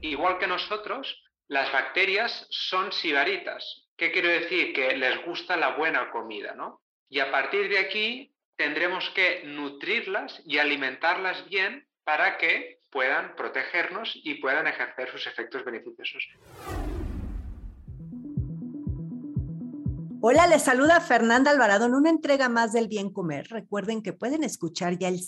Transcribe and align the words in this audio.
Igual 0.00 0.38
que 0.38 0.46
nosotros, 0.46 1.22
las 1.48 1.72
bacterias 1.72 2.46
son 2.50 2.92
sibaritas. 2.92 3.88
¿Qué 3.96 4.12
quiero 4.12 4.28
decir? 4.28 4.72
Que 4.72 4.96
les 4.96 5.24
gusta 5.24 5.56
la 5.56 5.76
buena 5.76 6.10
comida, 6.10 6.54
¿no? 6.54 6.82
Y 7.08 7.20
a 7.20 7.30
partir 7.30 7.68
de 7.68 7.78
aquí 7.78 8.32
tendremos 8.56 9.08
que 9.10 9.42
nutrirlas 9.44 10.40
y 10.44 10.58
alimentarlas 10.58 11.48
bien 11.48 11.88
para 12.04 12.38
que 12.38 12.80
puedan 12.90 13.34
protegernos 13.36 14.12
y 14.22 14.34
puedan 14.34 14.66
ejercer 14.66 15.10
sus 15.10 15.26
efectos 15.26 15.64
beneficiosos. 15.64 16.22
Hola, 20.20 20.48
les 20.48 20.62
saluda 20.62 21.00
Fernanda 21.00 21.50
Alvarado 21.50 21.86
en 21.86 21.94
una 21.94 22.10
entrega 22.10 22.48
más 22.48 22.72
del 22.72 22.88
Bien 22.88 23.10
Comer. 23.12 23.46
Recuerden 23.50 24.02
que 24.02 24.12
pueden 24.12 24.42
escuchar 24.42 24.98
ya 24.98 25.08
el 25.08 25.20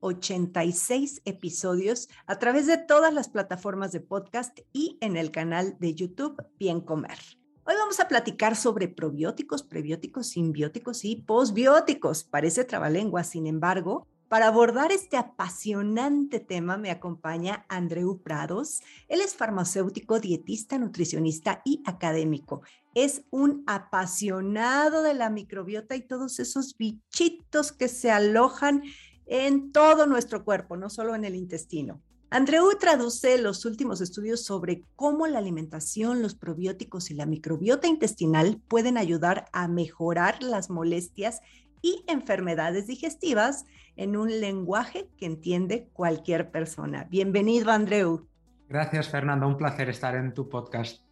186 0.00 1.22
episodios 1.24 2.08
a 2.26 2.38
través 2.38 2.66
de 2.66 2.78
todas 2.78 3.12
las 3.12 3.28
plataformas 3.28 3.92
de 3.92 4.00
podcast 4.00 4.58
y 4.72 4.98
en 5.00 5.16
el 5.16 5.30
canal 5.30 5.76
de 5.78 5.94
YouTube 5.94 6.42
Bien 6.58 6.80
Comer. 6.80 7.18
Hoy 7.64 7.74
vamos 7.78 8.00
a 8.00 8.08
platicar 8.08 8.56
sobre 8.56 8.88
probióticos, 8.88 9.62
prebióticos, 9.62 10.28
simbióticos 10.28 11.04
y 11.04 11.16
posbióticos. 11.16 12.24
Parece 12.24 12.64
trabalengua, 12.64 13.22
sin 13.22 13.46
embargo, 13.46 14.08
para 14.30 14.46
abordar 14.46 14.92
este 14.92 15.16
apasionante 15.16 16.38
tema 16.38 16.76
me 16.76 16.92
acompaña 16.92 17.66
Andreu 17.68 18.22
Prados. 18.22 18.80
Él 19.08 19.20
es 19.20 19.34
farmacéutico, 19.34 20.20
dietista, 20.20 20.78
nutricionista 20.78 21.62
y 21.64 21.82
académico. 21.84 22.62
Es 22.94 23.24
un 23.30 23.64
apasionado 23.66 25.02
de 25.02 25.14
la 25.14 25.30
microbiota 25.30 25.96
y 25.96 26.06
todos 26.06 26.38
esos 26.38 26.76
bichitos 26.78 27.72
que 27.72 27.88
se 27.88 28.12
alojan 28.12 28.84
en 29.30 29.70
todo 29.70 30.06
nuestro 30.06 30.44
cuerpo, 30.44 30.76
no 30.76 30.90
solo 30.90 31.14
en 31.14 31.24
el 31.24 31.36
intestino. 31.36 32.02
Andreu 32.30 32.68
traduce 32.78 33.38
los 33.38 33.64
últimos 33.64 34.00
estudios 34.00 34.44
sobre 34.44 34.84
cómo 34.96 35.26
la 35.28 35.38
alimentación, 35.38 36.20
los 36.20 36.34
probióticos 36.34 37.10
y 37.10 37.14
la 37.14 37.26
microbiota 37.26 37.86
intestinal 37.86 38.60
pueden 38.68 38.98
ayudar 38.98 39.46
a 39.52 39.68
mejorar 39.68 40.42
las 40.42 40.68
molestias 40.68 41.40
y 41.80 42.04
enfermedades 42.08 42.88
digestivas 42.88 43.64
en 43.96 44.16
un 44.16 44.40
lenguaje 44.40 45.08
que 45.16 45.26
entiende 45.26 45.88
cualquier 45.92 46.50
persona. 46.50 47.06
Bienvenido, 47.08 47.70
Andreu. 47.70 48.28
Gracias, 48.68 49.08
Fernanda. 49.08 49.46
Un 49.46 49.56
placer 49.56 49.88
estar 49.88 50.16
en 50.16 50.34
tu 50.34 50.48
podcast. 50.48 51.02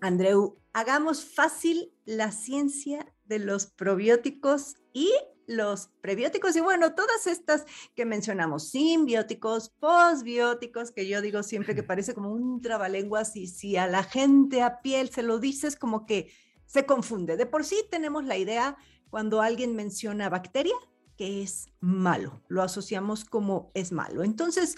Andreu, 0.00 0.59
hagamos 0.72 1.24
fácil 1.24 1.92
la 2.04 2.32
ciencia 2.32 3.12
de 3.24 3.38
los 3.38 3.66
probióticos 3.66 4.76
y 4.92 5.10
los 5.46 5.88
prebióticos 6.00 6.54
y 6.54 6.60
bueno, 6.60 6.94
todas 6.94 7.26
estas 7.26 7.64
que 7.96 8.04
mencionamos, 8.04 8.70
simbióticos, 8.70 9.70
posbióticos, 9.80 10.92
que 10.92 11.08
yo 11.08 11.20
digo 11.20 11.42
siempre 11.42 11.74
que 11.74 11.82
parece 11.82 12.14
como 12.14 12.32
un 12.32 12.60
trabalenguas 12.60 13.34
y 13.36 13.48
si 13.48 13.76
a 13.76 13.88
la 13.88 14.04
gente 14.04 14.62
a 14.62 14.80
piel 14.80 15.10
se 15.10 15.24
lo 15.24 15.38
dices 15.40 15.74
como 15.74 16.06
que 16.06 16.32
se 16.66 16.86
confunde. 16.86 17.36
De 17.36 17.46
por 17.46 17.64
sí 17.64 17.82
tenemos 17.90 18.24
la 18.24 18.38
idea 18.38 18.76
cuando 19.10 19.42
alguien 19.42 19.74
menciona 19.74 20.28
bacteria 20.28 20.74
que 21.16 21.42
es 21.42 21.66
malo, 21.80 22.42
lo 22.48 22.62
asociamos 22.62 23.24
como 23.24 23.72
es 23.74 23.92
malo. 23.92 24.22
Entonces, 24.22 24.76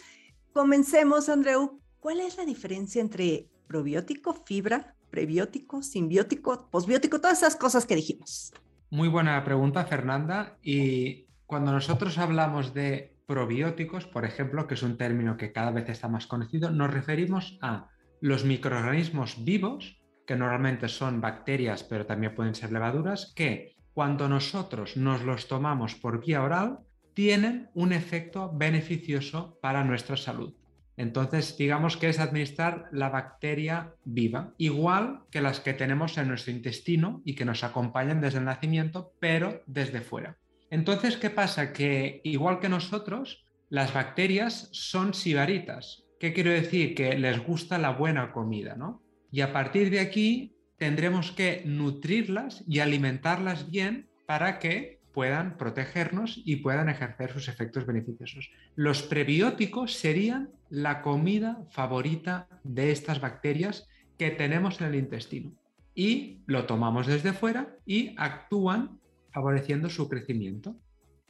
comencemos, 0.52 1.28
Andreu. 1.28 1.80
¿Cuál 2.00 2.18
es 2.18 2.36
la 2.36 2.44
diferencia 2.44 3.00
entre 3.00 3.48
probiótico, 3.68 4.34
fibra, 4.34 4.96
prebiótico, 5.12 5.82
simbiótico, 5.82 6.68
posbiótico, 6.70 7.20
todas 7.20 7.38
esas 7.38 7.54
cosas 7.54 7.86
que 7.86 7.94
dijimos? 7.94 8.52
Muy 8.90 9.08
buena 9.08 9.44
pregunta, 9.44 9.84
Fernanda. 9.84 10.56
Y 10.62 11.26
cuando 11.46 11.70
nosotros 11.70 12.16
hablamos 12.16 12.72
de 12.72 13.14
probióticos, 13.26 14.06
por 14.06 14.24
ejemplo, 14.24 14.66
que 14.66 14.74
es 14.74 14.82
un 14.82 14.96
término 14.96 15.36
que 15.36 15.52
cada 15.52 15.70
vez 15.70 15.88
está 15.90 16.08
más 16.08 16.26
conocido, 16.26 16.70
nos 16.70 16.92
referimos 16.92 17.58
a 17.60 17.88
los 18.20 18.44
microorganismos 18.44 19.44
vivos, 19.44 20.00
que 20.26 20.34
normalmente 20.34 20.88
son 20.88 21.20
bacterias, 21.20 21.84
pero 21.84 22.06
también 22.06 22.34
pueden 22.34 22.54
ser 22.54 22.72
levaduras, 22.72 23.32
que 23.36 23.76
cuando 23.92 24.28
nosotros 24.28 24.96
nos 24.96 25.22
los 25.22 25.46
tomamos 25.46 25.94
por 25.94 26.24
vía 26.24 26.42
oral, 26.42 26.78
tienen 27.12 27.68
un 27.74 27.92
efecto 27.92 28.50
beneficioso 28.54 29.58
para 29.60 29.84
nuestra 29.84 30.16
salud. 30.16 30.54
Entonces, 31.02 31.56
digamos 31.58 31.96
que 31.96 32.08
es 32.08 32.20
administrar 32.20 32.88
la 32.92 33.08
bacteria 33.08 33.92
viva, 34.04 34.54
igual 34.56 35.22
que 35.32 35.40
las 35.40 35.58
que 35.58 35.74
tenemos 35.74 36.16
en 36.16 36.28
nuestro 36.28 36.52
intestino 36.52 37.22
y 37.24 37.34
que 37.34 37.44
nos 37.44 37.64
acompañan 37.64 38.20
desde 38.20 38.38
el 38.38 38.44
nacimiento, 38.44 39.12
pero 39.18 39.64
desde 39.66 40.00
fuera. 40.00 40.38
Entonces, 40.70 41.16
¿qué 41.16 41.28
pasa? 41.28 41.72
Que 41.72 42.20
igual 42.22 42.60
que 42.60 42.68
nosotros, 42.68 43.44
las 43.68 43.92
bacterias 43.92 44.68
son 44.70 45.12
sibaritas. 45.12 46.04
¿Qué 46.20 46.32
quiero 46.32 46.52
decir? 46.52 46.94
Que 46.94 47.18
les 47.18 47.44
gusta 47.44 47.78
la 47.78 47.90
buena 47.90 48.30
comida, 48.30 48.76
¿no? 48.76 49.02
Y 49.32 49.40
a 49.40 49.52
partir 49.52 49.90
de 49.90 49.98
aquí 49.98 50.54
tendremos 50.78 51.32
que 51.32 51.64
nutrirlas 51.66 52.62
y 52.68 52.78
alimentarlas 52.78 53.72
bien 53.72 54.08
para 54.24 54.60
que 54.60 55.00
puedan 55.12 55.58
protegernos 55.58 56.40
y 56.44 56.56
puedan 56.56 56.88
ejercer 56.88 57.32
sus 57.32 57.48
efectos 57.48 57.86
beneficiosos. 57.86 58.50
Los 58.74 59.02
prebióticos 59.02 59.94
serían 59.94 60.50
la 60.72 61.02
comida 61.02 61.66
favorita 61.68 62.48
de 62.64 62.92
estas 62.92 63.20
bacterias 63.20 63.90
que 64.16 64.30
tenemos 64.30 64.80
en 64.80 64.86
el 64.86 64.94
intestino 64.94 65.52
y 65.94 66.38
lo 66.46 66.64
tomamos 66.64 67.06
desde 67.06 67.34
fuera 67.34 67.76
y 67.84 68.14
actúan 68.16 68.98
favoreciendo 69.32 69.90
su 69.90 70.08
crecimiento. 70.08 70.74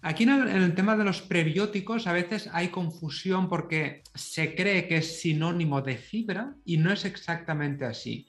Aquí 0.00 0.22
en 0.22 0.47
el, 0.48 0.75
tema 0.76 0.97
de 0.97 1.03
los 1.03 1.22
prebióticos 1.22 2.06
a 2.06 2.12
veces 2.12 2.48
hay 2.53 2.69
confusión 2.69 3.48
porque 3.48 4.04
se 4.14 4.54
cree 4.54 4.86
que 4.86 4.98
es 4.98 5.20
sinónimo 5.20 5.82
de 5.82 5.97
fibra 5.97 6.54
y 6.64 6.76
no 6.76 6.92
es 6.92 7.04
exactamente 7.04 7.84
así. 7.84 8.28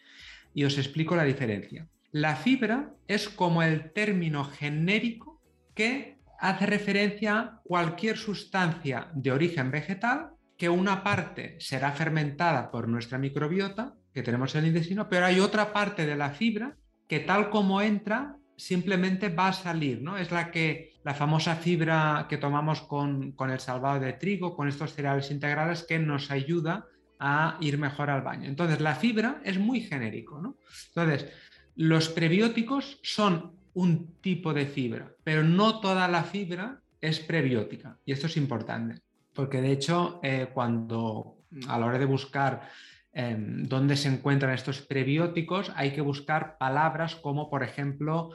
Y 0.55 0.63
os 0.63 0.79
explico 0.79 1.15
la 1.15 1.25
diferencia. 1.25 1.87
La 2.11 2.35
fibra 2.35 2.91
es 3.07 3.29
como 3.29 3.61
el 3.61 3.91
término 3.91 4.45
genérico 4.45 5.39
que 5.75 6.17
hace 6.39 6.65
referencia 6.65 7.37
a 7.37 7.61
cualquier 7.63 8.17
sustancia 8.17 9.11
de 9.13 9.31
origen 9.31 9.69
vegetal 9.69 10.31
que 10.63 10.69
una 10.69 11.03
parte 11.03 11.57
será 11.59 11.91
fermentada 11.91 12.71
por 12.71 12.87
nuestra 12.87 13.17
microbiota 13.17 13.95
que 14.13 14.23
tenemos 14.23 14.55
en 14.55 14.61
el 14.61 14.67
intestino, 14.69 15.09
pero 15.09 15.25
hay 15.25 15.41
otra 15.41 15.73
parte 15.73 16.05
de 16.05 16.15
la 16.15 16.29
fibra 16.29 16.77
que 17.09 17.19
tal 17.19 17.49
como 17.49 17.81
entra 17.81 18.37
simplemente 18.55 19.27
va 19.27 19.49
a 19.49 19.51
salir, 19.51 20.01
¿no? 20.01 20.17
Es 20.17 20.31
la 20.31 20.51
que 20.51 20.93
la 21.03 21.15
famosa 21.15 21.57
fibra 21.57 22.27
que 22.29 22.37
tomamos 22.37 22.79
con, 22.79 23.33
con 23.33 23.49
el 23.49 23.59
salvado 23.59 23.99
de 23.99 24.13
trigo, 24.13 24.55
con 24.55 24.69
estos 24.69 24.93
cereales 24.93 25.31
integrales 25.31 25.83
que 25.83 25.99
nos 25.99 26.31
ayuda 26.31 26.85
a 27.19 27.57
ir 27.59 27.77
mejor 27.77 28.09
al 28.09 28.21
baño. 28.21 28.47
Entonces, 28.47 28.79
la 28.79 28.95
fibra 28.95 29.41
es 29.43 29.59
muy 29.59 29.81
genérico, 29.81 30.41
¿no? 30.41 30.55
Entonces, 30.95 31.29
los 31.75 32.07
prebióticos 32.07 32.99
son 33.03 33.57
un 33.73 34.15
tipo 34.21 34.53
de 34.53 34.65
fibra, 34.65 35.11
pero 35.25 35.43
no 35.43 35.81
toda 35.81 36.07
la 36.07 36.23
fibra 36.23 36.79
es 37.01 37.19
prebiótica. 37.19 37.99
Y 38.05 38.13
esto 38.13 38.27
es 38.27 38.37
importante, 38.37 39.01
porque 39.33 39.61
de 39.61 39.71
hecho, 39.71 40.19
eh, 40.23 40.49
cuando 40.53 41.37
a 41.67 41.77
la 41.77 41.85
hora 41.85 41.99
de 41.99 42.05
buscar 42.05 42.69
em, 43.11 43.63
dónde 43.63 43.95
se 43.95 44.09
encuentran 44.09 44.53
estos 44.53 44.81
prebióticos, 44.81 45.71
hay 45.75 45.91
que 45.91 46.01
buscar 46.01 46.57
palabras 46.57 47.15
como, 47.15 47.49
por 47.49 47.63
ejemplo, 47.63 48.31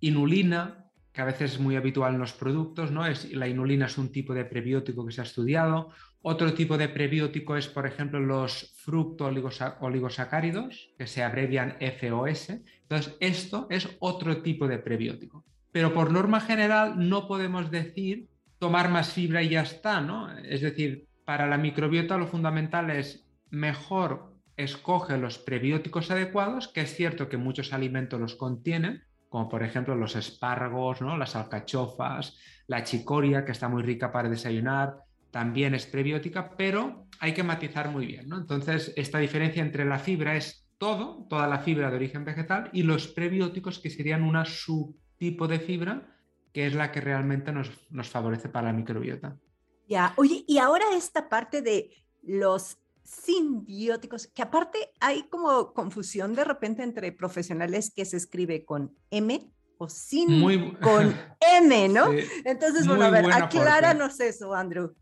inulina, 0.00 0.84
que 1.12 1.22
a 1.22 1.24
veces 1.24 1.54
es 1.54 1.60
muy 1.60 1.76
habitual 1.76 2.14
en 2.14 2.20
los 2.20 2.32
productos, 2.32 2.90
¿no? 2.90 3.06
Es, 3.06 3.32
la 3.32 3.48
inulina 3.48 3.86
es 3.86 3.96
un 3.96 4.10
tipo 4.10 4.34
de 4.34 4.44
prebiótico 4.44 5.06
que 5.06 5.12
se 5.12 5.20
ha 5.20 5.24
estudiado. 5.24 5.90
Otro 6.20 6.52
tipo 6.52 6.76
de 6.76 6.88
prebiótico 6.88 7.56
es, 7.56 7.68
por 7.68 7.86
ejemplo, 7.86 8.18
los 8.20 8.74
fructooligosacáridos, 8.78 10.90
que 10.98 11.06
se 11.06 11.22
abrevian 11.22 11.76
FOS. 11.80 12.50
Entonces, 12.82 13.16
esto 13.20 13.68
es 13.70 13.88
otro 14.00 14.42
tipo 14.42 14.66
de 14.66 14.78
prebiótico. 14.78 15.44
pero 15.70 15.92
por 15.92 16.10
norma 16.10 16.40
general 16.40 17.08
no 17.08 17.28
podemos 17.28 17.70
decir 17.70 18.26
tomar 18.58 18.90
más 18.90 19.12
fibra 19.12 19.42
y 19.42 19.50
ya 19.50 19.62
está, 19.62 20.00
¿no? 20.00 20.36
Es 20.38 20.60
decir, 20.60 21.06
para 21.24 21.46
la 21.46 21.58
microbiota 21.58 22.16
lo 22.16 22.26
fundamental 22.26 22.90
es 22.90 23.26
mejor 23.50 24.38
escoge 24.56 25.16
los 25.16 25.38
prebióticos 25.38 26.10
adecuados, 26.10 26.68
que 26.68 26.80
es 26.80 26.94
cierto 26.94 27.28
que 27.28 27.36
muchos 27.36 27.72
alimentos 27.72 28.20
los 28.20 28.34
contienen, 28.34 29.04
como 29.28 29.48
por 29.48 29.62
ejemplo 29.62 29.94
los 29.94 30.16
espárragos, 30.16 31.00
¿no? 31.00 31.16
las 31.16 31.36
alcachofas, 31.36 32.36
la 32.66 32.82
chicoria, 32.82 33.44
que 33.44 33.52
está 33.52 33.68
muy 33.68 33.82
rica 33.82 34.10
para 34.10 34.28
desayunar, 34.28 34.96
también 35.30 35.74
es 35.74 35.86
prebiótica, 35.86 36.56
pero 36.56 37.06
hay 37.20 37.34
que 37.34 37.44
matizar 37.44 37.90
muy 37.90 38.06
bien. 38.06 38.28
¿no? 38.28 38.36
Entonces, 38.36 38.92
esta 38.96 39.18
diferencia 39.18 39.62
entre 39.62 39.84
la 39.84 39.98
fibra 39.98 40.36
es 40.36 40.66
todo, 40.76 41.26
toda 41.28 41.46
la 41.46 41.58
fibra 41.60 41.90
de 41.90 41.96
origen 41.96 42.24
vegetal, 42.24 42.70
y 42.72 42.82
los 42.82 43.08
prebióticos, 43.08 43.78
que 43.78 43.90
serían 43.90 44.22
una 44.22 44.44
subtipo 44.44 45.46
de 45.46 45.60
fibra, 45.60 46.17
que 46.58 46.66
es 46.66 46.74
la 46.74 46.90
que 46.90 47.00
realmente 47.00 47.52
nos, 47.52 47.70
nos 47.88 48.08
favorece 48.08 48.48
para 48.48 48.66
la 48.66 48.72
microbiota. 48.72 49.36
Ya, 49.88 50.12
oye, 50.16 50.42
y 50.48 50.58
ahora 50.58 50.86
esta 50.96 51.28
parte 51.28 51.62
de 51.62 51.92
los 52.20 52.78
simbióticos, 53.04 54.26
que 54.26 54.42
aparte 54.42 54.90
hay 54.98 55.22
como 55.28 55.72
confusión 55.72 56.34
de 56.34 56.42
repente 56.42 56.82
entre 56.82 57.12
profesionales 57.12 57.92
que 57.94 58.04
se 58.04 58.16
escribe 58.16 58.64
con 58.64 58.92
M 59.12 59.48
o 59.78 59.88
sin 59.88 60.42
con 60.80 61.14
M, 61.62 61.88
¿no? 61.90 62.10
Entonces, 62.44 62.88
bueno, 62.88 63.04
a 63.04 63.10
ver, 63.10 63.32
acláranos 63.32 64.18
eso, 64.18 64.52
Andrew. 64.52 64.96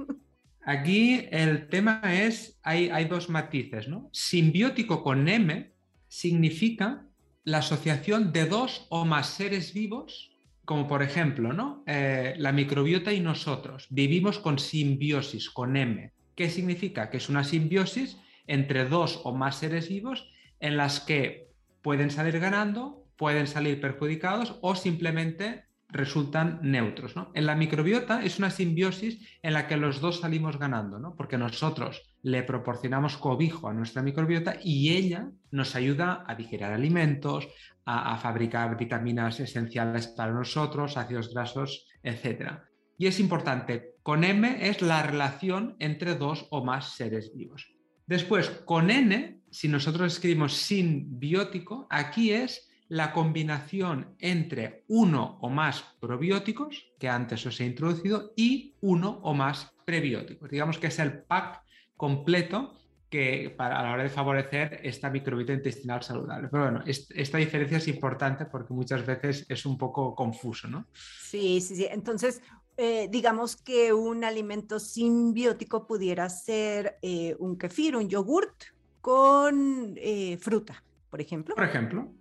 Aquí 0.61 1.27
el 1.31 1.71
tema 1.71 2.03
es, 2.05 2.59
hay, 2.63 2.91
hay 2.91 3.07
dos 3.07 3.31
matices, 3.31 3.89
¿no? 3.89 4.11
Simbiótico 4.13 5.03
con 5.03 5.27
M 5.27 5.73
significa 6.07 7.07
la 7.45 7.59
asociación 7.59 8.31
de 8.35 8.45
dos 8.45 8.87
o 8.91 9.07
más 9.07 9.31
seres 9.31 9.73
vivos, 9.73 10.36
como 10.67 10.89
por 10.89 11.03
ejemplo, 11.03 11.53
¿no? 11.53 11.85
Eh, 11.87 12.35
la 12.39 12.53
microbiota 12.53 13.13
y 13.13 13.21
nosotros 13.21 13.87
vivimos 13.89 14.39
con 14.41 14.59
simbiosis, 14.59 15.49
con 15.49 15.77
M. 15.77 16.13
¿Qué 16.35 16.51
significa? 16.51 17.09
Que 17.09 17.17
es 17.17 17.29
una 17.29 17.45
simbiosis 17.45 18.19
entre 18.49 18.85
dos 18.85 19.21
o 19.25 19.33
más 19.33 19.57
seres 19.57 19.89
vivos 19.89 20.29
en 20.61 20.77
las 20.77 21.01
que 21.01 21.49
pueden 21.83 22.11
salir 22.11 22.41
ganando, 22.41 23.05
pueden 23.17 23.47
salir 23.47 23.81
perjudicados 23.81 24.59
o 24.61 24.75
simplemente 24.75 25.67
resultan 25.89 26.59
neutros. 26.63 27.15
En 27.35 27.47
la 27.47 27.55
microbiota 27.55 28.25
es 28.25 28.41
una 28.41 28.51
simbiosis 28.51 29.21
en 29.43 29.53
la 29.53 29.69
que 29.69 29.77
los 29.77 30.01
dos 30.01 30.21
salimos 30.21 30.59
ganando, 30.59 30.99
¿no? 30.99 31.15
porque 31.15 31.39
nosotros 31.39 32.03
le 32.23 32.43
proporcionamos 32.43 33.17
cobijo 33.17 33.69
a 33.69 33.73
nuestra 33.73 34.03
microbiota 34.03 34.57
y 34.63 34.97
ella 34.97 35.31
nos 35.53 35.77
ayuda 35.77 36.25
a 36.27 36.35
digerir 36.35 36.67
alimentos, 36.67 37.49
a, 37.87 38.17
fabricar 38.19 38.77
vitaminas 38.77 39.39
esenciales 39.39 40.09
para 40.09 40.33
nosotros, 40.33 40.97
ácidos 40.97 41.33
grasos, 41.33 41.87
etc. 42.03 42.59
Y 42.99 43.07
es 43.07 43.21
importante, 43.21 43.95
con 44.03 44.25
M 44.25 44.69
es 44.69 44.83
la 44.83 45.03
relación 45.03 45.77
entre 45.79 46.17
dos 46.17 46.47
o 46.51 46.65
más 46.65 46.97
seres 46.97 47.33
vivos. 47.33 47.73
Después, 48.07 48.51
con 48.51 48.91
N, 48.91 49.41
si 49.51 49.69
nosotros 49.69 50.13
escribimos 50.13 50.55
sin 50.55 51.19
biótico, 51.19 51.87
aquí 51.89 52.33
es 52.33 52.69
la 52.89 53.13
combinación 53.13 54.15
entre 54.19 54.85
uno 54.89 55.39
o 55.41 55.49
más 55.49 55.85
probióticos, 56.01 56.87
que 56.99 57.09
antes 57.09 57.45
os 57.47 57.61
he 57.61 57.67
introducido, 57.67 58.33
y 58.37 58.75
uno 58.81 59.21
o 59.23 59.35
más 59.35 59.73
prebióticos. 59.85 60.51
Digamos 60.51 60.79
que 60.79 60.89
es 60.89 60.99
el 60.99 61.23
pack 61.23 61.63
completo 61.97 62.75
que 63.09 63.55
para, 63.57 63.79
a 63.79 63.83
la 63.83 63.93
hora 63.93 64.03
de 64.03 64.09
favorecer 64.09 64.81
esta 64.83 65.11
microbiota 65.11 65.53
intestinal 65.53 66.03
saludable. 66.03 66.49
Pero 66.49 66.65
bueno, 66.65 66.83
esta 66.87 67.39
diferencia 67.39 67.79
es 67.79 67.89
importante 67.89 68.47
porque 68.47 68.75
muchas 68.75 69.07
veces 69.07 69.47
es 69.49 69.65
un 69.67 69.79
poco 69.79 70.15
confuso, 70.15 70.69
¿no? 70.69 70.87
Sí, 70.93 71.61
sí, 71.61 71.77
sí. 71.77 71.87
Entonces, 71.91 72.43
eh, 72.77 73.09
digamos 73.11 73.57
que 73.57 73.93
un 73.93 74.25
alimento 74.25 74.79
simbiótico 74.81 75.87
pudiera 75.87 76.29
ser 76.29 76.99
eh, 77.01 77.35
un 77.39 77.57
kefir, 77.57 77.97
un 77.97 78.09
yogurt 78.09 78.65
con 79.01 79.95
eh, 79.97 80.37
fruta, 80.39 80.83
por 81.09 81.21
ejemplo. 81.21 81.55
Por 81.55 81.65
ejemplo. 81.65 82.13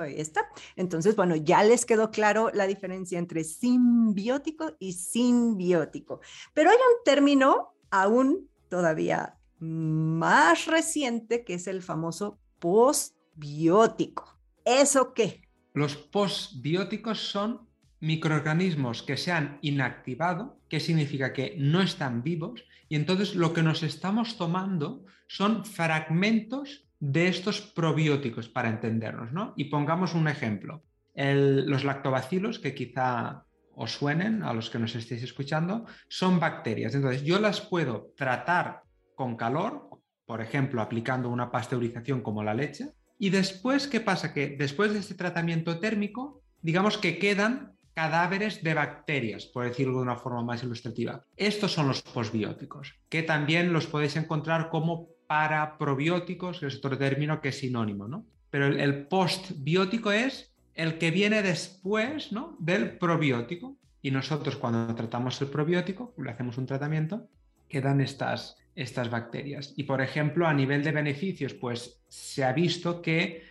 Ahí 0.00 0.20
está. 0.20 0.48
Entonces, 0.76 1.16
bueno, 1.16 1.34
ya 1.34 1.64
les 1.64 1.84
quedó 1.84 2.10
claro 2.10 2.50
la 2.52 2.66
diferencia 2.66 3.18
entre 3.18 3.42
simbiótico 3.42 4.76
y 4.78 4.92
simbiótico. 4.92 6.20
Pero 6.54 6.70
hay 6.70 6.76
un 6.76 7.04
término 7.04 7.74
aún 7.90 8.48
todavía 8.68 9.36
más 9.62 10.66
reciente 10.66 11.44
que 11.44 11.54
es 11.54 11.68
el 11.68 11.82
famoso 11.82 12.40
postbiótico. 12.58 14.36
¿Eso 14.64 15.14
qué? 15.14 15.42
Los 15.72 15.96
postbióticos 15.96 17.20
son 17.20 17.68
microorganismos 18.00 19.04
que 19.04 19.16
se 19.16 19.30
han 19.30 19.58
inactivado, 19.62 20.58
que 20.68 20.80
significa 20.80 21.32
que 21.32 21.54
no 21.58 21.80
están 21.80 22.24
vivos, 22.24 22.64
y 22.88 22.96
entonces 22.96 23.36
lo 23.36 23.52
que 23.52 23.62
nos 23.62 23.84
estamos 23.84 24.36
tomando 24.36 25.04
son 25.28 25.64
fragmentos 25.64 26.84
de 26.98 27.28
estos 27.28 27.60
probióticos 27.60 28.48
para 28.48 28.68
entendernos, 28.68 29.32
¿no? 29.32 29.54
Y 29.56 29.64
pongamos 29.64 30.14
un 30.14 30.26
ejemplo. 30.26 30.82
los 31.14 31.84
lactobacilos, 31.84 32.58
que 32.58 32.74
quizá 32.74 33.44
os 33.74 33.92
suenen 33.92 34.42
a 34.42 34.52
los 34.52 34.70
que 34.70 34.78
nos 34.78 34.94
estéis 34.96 35.22
escuchando, 35.22 35.86
son 36.08 36.40
bacterias. 36.40 36.94
Entonces, 36.94 37.22
yo 37.22 37.38
las 37.38 37.60
puedo 37.60 38.12
tratar 38.16 38.82
con 39.14 39.36
calor, 39.36 39.88
por 40.26 40.40
ejemplo, 40.40 40.80
aplicando 40.80 41.28
una 41.28 41.50
pasteurización 41.50 42.22
como 42.22 42.42
la 42.42 42.54
leche, 42.54 42.92
y 43.18 43.30
después, 43.30 43.86
¿qué 43.86 44.00
pasa? 44.00 44.32
Que 44.32 44.48
después 44.48 44.92
de 44.92 44.98
este 44.98 45.14
tratamiento 45.14 45.78
térmico, 45.78 46.42
digamos 46.60 46.98
que 46.98 47.18
quedan 47.18 47.76
cadáveres 47.94 48.62
de 48.62 48.74
bacterias, 48.74 49.46
por 49.46 49.64
decirlo 49.64 49.98
de 49.98 50.02
una 50.02 50.16
forma 50.16 50.42
más 50.42 50.62
ilustrativa. 50.62 51.24
Estos 51.36 51.72
son 51.72 51.88
los 51.88 52.02
posbióticos, 52.02 52.94
que 53.08 53.22
también 53.22 53.72
los 53.72 53.86
podéis 53.86 54.16
encontrar 54.16 54.70
como 54.70 55.08
paraprobióticos, 55.26 56.60
que 56.60 56.66
es 56.66 56.76
otro 56.76 56.96
término 56.98 57.40
que 57.40 57.50
es 57.50 57.58
sinónimo, 57.58 58.08
¿no? 58.08 58.26
Pero 58.50 58.66
el, 58.66 59.06
postbiótico 59.06 60.12
es 60.12 60.52
el 60.74 60.98
que 60.98 61.10
viene 61.10 61.42
después 61.42 62.32
¿no? 62.32 62.54
del 62.58 62.98
probiótico. 62.98 63.76
Y 64.02 64.10
nosotros 64.10 64.56
cuando 64.56 64.94
tratamos 64.94 65.40
el 65.40 65.48
probiótico, 65.48 66.12
le 66.18 66.30
hacemos 66.30 66.58
un 66.58 66.66
tratamiento, 66.66 67.28
quedan 67.68 68.02
estas, 68.02 68.58
estas 68.74 69.10
bacterias. 69.10 69.74
Y 69.76 69.84
por 69.84 70.00
ejemplo, 70.00 70.46
a 70.46 70.54
nivel 70.54 70.82
de 70.82 70.92
beneficios, 70.92 71.54
pues 71.54 72.02
se 72.08 72.44
ha 72.44 72.52
visto 72.52 73.02
que 73.02 73.42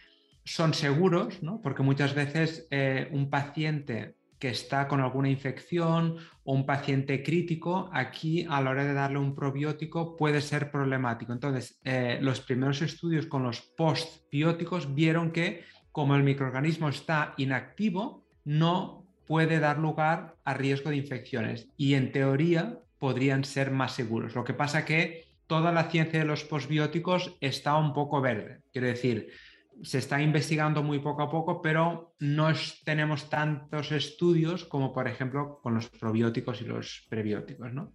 son 0.44 0.74
seguros, 0.74 1.44
¿no? 1.44 1.62
porque 1.62 1.84
muchas 1.84 2.16
veces 2.16 2.68
eh, 2.72 3.08
un 3.12 3.30
paciente 3.30 4.16
que 4.40 4.50
está 4.50 4.88
con 4.88 5.02
alguna 5.02 5.30
infección 5.30 6.18
o 6.44 6.54
un 6.54 6.66
paciente 6.66 7.22
crítico, 7.22 7.92
aquí 7.94 8.48
a 8.50 8.60
la 8.60 8.72
hora 8.72 8.84
de 8.84 8.94
darle 8.94 9.20
un 9.20 9.36
probiótico 9.36 10.18
puede 10.18 10.42
ser 10.42 10.72
problemático. 10.72 11.32
Entonces, 11.32 11.80
eh, 11.84 12.18
los 12.22 12.42
primeros 12.42 12.82
estudios 12.82 13.28
con 13.28 13.44
los 13.44 13.62
postbióticos 13.62 14.96
vieron 14.96 15.32
que 15.32 15.64
como 15.92 16.16
el 16.16 16.24
microorganismo 16.24 16.90
está 16.90 17.36
inactivo, 17.38 18.26
no 18.44 19.06
puede 19.28 19.60
dar 19.60 19.78
lugar 19.78 20.36
a 20.44 20.56
riesgo 20.56 20.90
de 20.90 20.98
infecciones 20.98 21.70
y 21.78 21.94
en 21.94 22.12
teoría 22.12 22.80
podrían 23.02 23.44
ser 23.44 23.72
más 23.72 23.94
seguros. 23.94 24.36
Lo 24.36 24.44
que 24.44 24.54
pasa 24.54 24.86
que 24.86 25.26
toda 25.48 25.72
la 25.72 25.90
ciencia 25.90 26.20
de 26.20 26.26
los 26.26 26.44
postbióticos 26.44 27.36
está 27.42 27.76
un 27.76 27.94
poco 27.94 28.22
verde. 28.22 28.62
Quiero 28.72 28.86
decir, 28.86 29.32
se 29.82 29.98
está 29.98 30.22
investigando 30.22 30.84
muy 30.84 31.00
poco 31.00 31.24
a 31.24 31.32
poco, 31.32 31.64
pero 31.64 32.14
no 32.20 32.54
tenemos 32.86 33.28
tantos 33.28 33.92
estudios 33.92 34.66
como, 34.66 34.94
por 34.94 35.08
ejemplo, 35.08 35.60
con 35.64 35.74
los 35.74 35.90
probióticos 35.90 36.62
y 36.62 36.66
los 36.66 37.08
prebióticos, 37.10 37.74
¿no? 37.74 37.92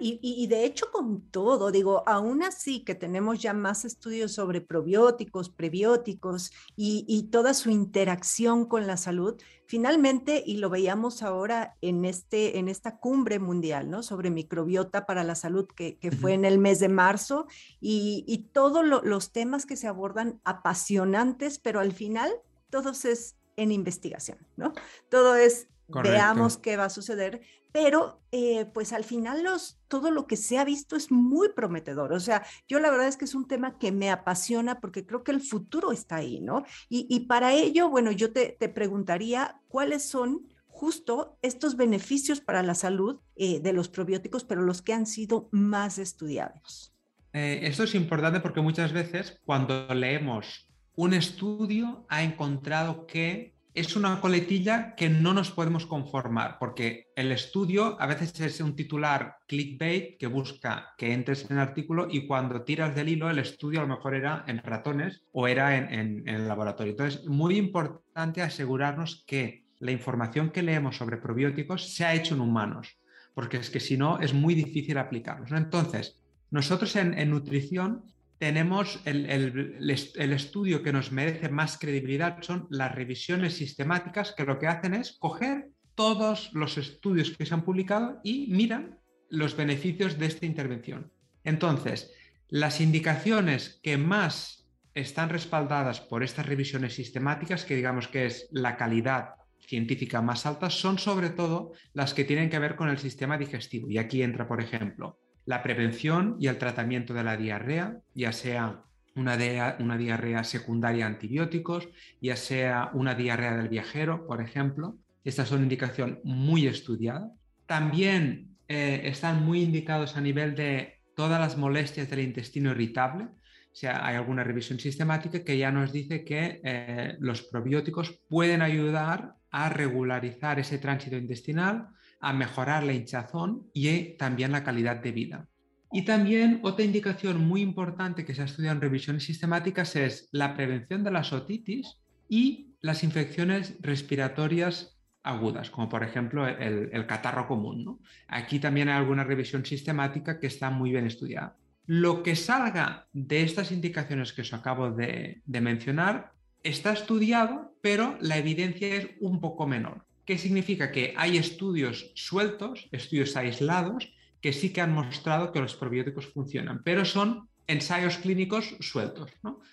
Y, 0.00 0.46
de 0.46 0.64
hecho 0.64 0.90
con 0.92 1.20
todo, 1.20 1.72
digo, 1.72 2.04
aún 2.06 2.44
así 2.44 2.84
que 2.84 2.94
tenemos 2.94 3.42
ya 3.42 3.52
más 3.52 3.84
estudios 3.84 4.32
sobre 4.32 4.60
probióticos, 4.60 5.50
prebióticos 5.50 6.52
y, 6.76 7.28
toda 7.32 7.54
su 7.54 7.70
interacción 7.70 8.66
con 8.66 8.86
la 8.86 8.96
salud, 8.96 9.40
finalmente, 9.66 10.42
y 10.46 10.58
lo 10.58 10.70
veíamos 10.70 11.22
ahora 11.22 11.76
en, 11.80 12.04
este, 12.04 12.58
en 12.58 12.68
esta 12.68 12.98
cumbre 12.98 13.40
mundial, 13.40 13.90
¿no? 13.90 14.02
Sobre 14.02 14.30
microbiota 14.30 15.06
para 15.06 15.24
la 15.24 15.34
salud 15.34 15.66
que, 15.66 15.98
fue 16.20 16.34
en 16.34 16.44
el 16.44 16.58
mes 16.58 16.78
de 16.78 16.88
marzo 16.88 17.46
y, 17.80 18.48
todos 18.52 18.84
los 19.04 19.32
temas 19.32 19.66
que 19.66 19.76
se 19.76 19.88
abordan 19.88 20.40
apasionantes, 20.44 21.58
pero 21.58 21.80
al 21.80 21.92
final 21.92 22.32
todos 22.70 23.04
es 23.04 23.36
en 23.56 23.72
investigación, 23.72 24.38
¿no? 24.56 24.72
Todo 25.08 25.34
es 25.34 25.68
veamos 25.88 26.58
qué 26.58 26.76
va 26.76 26.84
a 26.84 26.90
suceder, 26.90 27.40
pero 27.72 28.20
eh, 28.32 28.66
pues 28.72 28.92
al 28.92 29.04
final 29.04 29.42
los, 29.42 29.80
todo 29.88 30.10
lo 30.10 30.26
que 30.26 30.36
se 30.36 30.58
ha 30.58 30.64
visto 30.64 30.96
es 30.96 31.10
muy 31.10 31.50
prometedor. 31.50 32.12
O 32.12 32.20
sea, 32.20 32.44
yo 32.66 32.78
la 32.78 32.90
verdad 32.90 33.08
es 33.08 33.16
que 33.16 33.24
es 33.24 33.34
un 33.34 33.46
tema 33.46 33.78
que 33.78 33.92
me 33.92 34.10
apasiona 34.10 34.80
porque 34.80 35.06
creo 35.06 35.24
que 35.24 35.32
el 35.32 35.40
futuro 35.40 35.92
está 35.92 36.16
ahí, 36.16 36.40
¿no? 36.40 36.64
Y, 36.88 37.20
para 37.20 37.52
ello, 37.52 37.88
bueno, 37.88 38.12
yo 38.12 38.32
te, 38.32 38.56
preguntaría 38.68 39.60
cuáles 39.68 40.02
son 40.02 40.48
justo 40.66 41.38
estos 41.42 41.76
beneficios 41.76 42.40
para 42.40 42.62
la 42.62 42.74
salud 42.74 43.20
eh, 43.36 43.60
de 43.60 43.72
los 43.72 43.88
probióticos, 43.88 44.44
pero 44.44 44.62
los 44.62 44.82
que 44.82 44.92
han 44.92 45.06
sido 45.06 45.48
más 45.50 45.98
estudiados. 45.98 46.94
Eh, 47.32 47.60
esto 47.62 47.82
es 47.82 47.94
importante 47.94 48.40
porque 48.40 48.60
muchas 48.60 48.92
veces 48.92 49.40
cuando 49.44 49.92
leemos 49.94 50.68
un 50.94 51.14
estudio 51.14 52.06
ha 52.08 52.22
encontrado 52.22 53.06
que 53.06 53.57
es 53.78 53.94
una 53.94 54.20
coletilla 54.20 54.94
que 54.96 55.08
no 55.08 55.32
nos 55.32 55.50
podemos 55.52 55.86
conformar, 55.86 56.56
porque 56.58 57.10
el 57.14 57.30
estudio 57.30 57.96
a 58.00 58.06
veces 58.06 58.38
es 58.40 58.60
un 58.60 58.74
titular 58.74 59.36
clickbait 59.46 60.18
que 60.18 60.26
busca 60.26 60.94
que 60.98 61.12
entres 61.12 61.44
en 61.44 61.56
el 61.56 61.62
artículo 61.62 62.08
y 62.10 62.26
cuando 62.26 62.62
tiras 62.62 62.94
del 62.94 63.08
hilo 63.08 63.30
el 63.30 63.38
estudio 63.38 63.80
a 63.80 63.82
lo 63.82 63.94
mejor 63.94 64.14
era 64.14 64.44
en 64.48 64.58
ratones 64.58 65.22
o 65.32 65.46
era 65.46 65.76
en, 65.76 66.28
el 66.28 66.48
laboratorio. 66.48 66.90
Entonces, 66.90 67.24
muy 67.26 67.56
importante 67.56 68.42
asegurarnos 68.42 69.24
que 69.26 69.64
la 69.78 69.92
información 69.92 70.50
que 70.50 70.62
leemos 70.62 70.96
sobre 70.96 71.16
probióticos 71.16 71.94
se 71.94 72.04
ha 72.04 72.14
hecho 72.14 72.34
en 72.34 72.40
humanos, 72.40 72.98
porque 73.34 73.58
es 73.58 73.70
que 73.70 73.80
si 73.80 73.96
no 73.96 74.18
es 74.18 74.34
muy 74.34 74.54
difícil 74.54 74.98
aplicarlos. 74.98 75.52
Entonces, 75.52 76.20
nosotros 76.50 76.96
en 76.96 77.30
nutrición 77.30 78.02
tenemos 78.38 79.00
el, 79.04 79.90
estudio 79.90 80.82
que 80.82 80.92
nos 80.92 81.10
merece 81.10 81.48
más 81.48 81.76
credibilidad, 81.78 82.40
son 82.42 82.66
las 82.70 82.94
revisiones 82.94 83.54
sistemáticas 83.56 84.32
que 84.32 84.44
lo 84.44 84.58
que 84.58 84.68
hacen 84.68 84.94
es 84.94 85.16
coger 85.18 85.70
todos 85.94 86.50
los 86.52 86.78
estudios 86.78 87.36
que 87.36 87.44
se 87.44 87.54
han 87.54 87.64
publicado 87.64 88.20
y 88.22 88.46
miran 88.52 88.98
los 89.28 89.56
beneficios 89.56 90.18
de 90.18 90.26
esta 90.26 90.46
intervención. 90.46 91.12
Entonces, 91.42 92.12
las 92.48 92.80
indicaciones 92.80 93.80
que 93.82 93.98
más 93.98 94.68
están 94.94 95.28
respaldadas 95.28 96.00
por 96.00 96.22
estas 96.22 96.46
revisiones 96.46 96.94
sistemáticas, 96.94 97.64
que 97.64 97.76
digamos 97.76 98.06
que 98.08 98.26
es 98.26 98.48
la 98.52 98.76
calidad 98.76 99.34
científica 99.60 100.22
más 100.22 100.46
alta, 100.46 100.70
son 100.70 100.98
sobre 100.98 101.30
todo 101.30 101.72
las 101.92 102.14
que 102.14 102.24
tienen 102.24 102.48
que 102.50 102.58
ver 102.58 102.76
con 102.76 102.88
el 102.88 102.98
sistema 102.98 103.36
digestivo. 103.36 103.90
Y 103.90 103.98
aquí 103.98 104.22
entra, 104.22 104.46
por 104.46 104.62
ejemplo, 104.62 105.18
la 105.48 105.62
prevención 105.62 106.36
y 106.38 106.48
el 106.48 106.58
tratamiento 106.58 107.14
de 107.14 107.24
la 107.24 107.38
diarrea, 107.38 108.02
ya 108.14 108.32
sea 108.34 108.84
una, 109.16 109.38
diarrea 109.38 110.44
secundaria 110.44 111.06
a 111.06 111.08
antibióticos, 111.08 111.88
ya 112.20 112.36
sea 112.36 112.90
una 112.92 113.14
diarrea 113.14 113.56
del 113.56 113.70
viajero, 113.70 114.26
por 114.26 114.42
ejemplo. 114.42 114.98
Estas 115.24 115.48
son 115.48 115.62
indicación 115.62 116.20
muy 116.22 116.66
estudiada. 116.66 117.32
También 117.64 118.58
eh, 118.68 119.00
están 119.04 119.42
muy 119.42 119.62
indicados 119.62 120.18
a 120.18 120.20
nivel 120.20 120.54
de 120.54 121.00
todas 121.16 121.40
las 121.40 121.56
molestias 121.56 122.10
del 122.10 122.20
intestino 122.20 122.72
irritable. 122.72 123.24
O 123.24 123.74
sea, 123.74 124.06
hay 124.06 124.16
alguna 124.16 124.44
revisión 124.44 124.78
sistemática 124.78 125.44
que 125.44 125.56
ya 125.56 125.72
nos 125.72 125.94
dice 125.94 126.26
que 126.26 126.60
eh, 126.62 127.16
los 127.20 127.40
probióticos 127.40 128.20
pueden 128.28 128.60
ayudar 128.60 129.32
a 129.50 129.70
regularizar 129.70 130.58
ese 130.58 130.76
tránsito 130.76 131.16
intestinal, 131.16 131.88
a 132.20 132.32
mejorar 132.32 132.84
la 132.84 132.92
hinchazón 132.92 133.68
y 133.72 134.16
también 134.16 134.52
la 134.52 134.64
calidad 134.64 134.96
de 134.96 135.12
vida. 135.12 135.48
Y 135.90 136.02
también 136.04 136.60
otra 136.62 136.84
indicación 136.84 137.46
muy 137.46 137.62
importante 137.62 138.24
que 138.24 138.34
se 138.34 138.42
ha 138.42 138.44
estudiado 138.44 138.76
en 138.76 138.82
revisiones 138.82 139.24
sistemáticas 139.24 139.96
es 139.96 140.28
la 140.32 140.54
prevención 140.54 141.02
de 141.02 141.10
las 141.10 141.32
otitis 141.32 141.98
y 142.28 142.74
las 142.80 143.02
infecciones 143.02 143.76
respiratorias 143.80 144.98
agudas, 145.22 145.70
como 145.70 145.88
por 145.88 146.02
ejemplo 146.02 146.46
el, 146.46 147.06
catarro 147.06 147.46
común. 147.46 148.00
Aquí 148.28 148.60
también 148.60 148.88
hay 148.88 148.96
alguna 148.96 149.24
revisión 149.24 149.64
sistemática 149.64 150.38
que 150.38 150.46
está 150.46 150.70
muy 150.70 150.90
bien 150.90 151.06
estudiada. 151.06 151.56
Lo 151.86 152.22
que 152.22 152.36
salga 152.36 153.08
de 153.12 153.42
estas 153.42 153.72
indicaciones 153.72 154.34
que 154.34 154.42
os 154.42 154.52
acabo 154.52 154.90
de 154.90 155.42
mencionar 155.46 156.32
está 156.62 156.92
estudiado, 156.92 157.74
pero 157.80 158.18
la 158.20 158.36
evidencia 158.36 158.94
es 158.94 159.08
un 159.20 159.40
poco 159.40 159.66
menor. 159.66 160.07
¿Qué 160.28 160.36
significa? 160.36 160.92
Que 160.92 161.14
hay 161.16 161.38
estudios 161.38 162.12
sueltos, 162.14 162.86
estudios 162.92 163.34
aislados, 163.34 164.12
que 164.42 164.52
sí 164.52 164.74
que 164.74 164.82
han 164.82 164.92
mostrado 164.92 165.52
que 165.52 165.60
los 165.60 165.74
probióticos 165.74 166.26
funcionan, 166.26 166.82
pero 166.82 167.06
son 167.06 167.48
ensayos 167.66 168.18
clínicos 168.18 168.76
sueltos, 168.80 169.30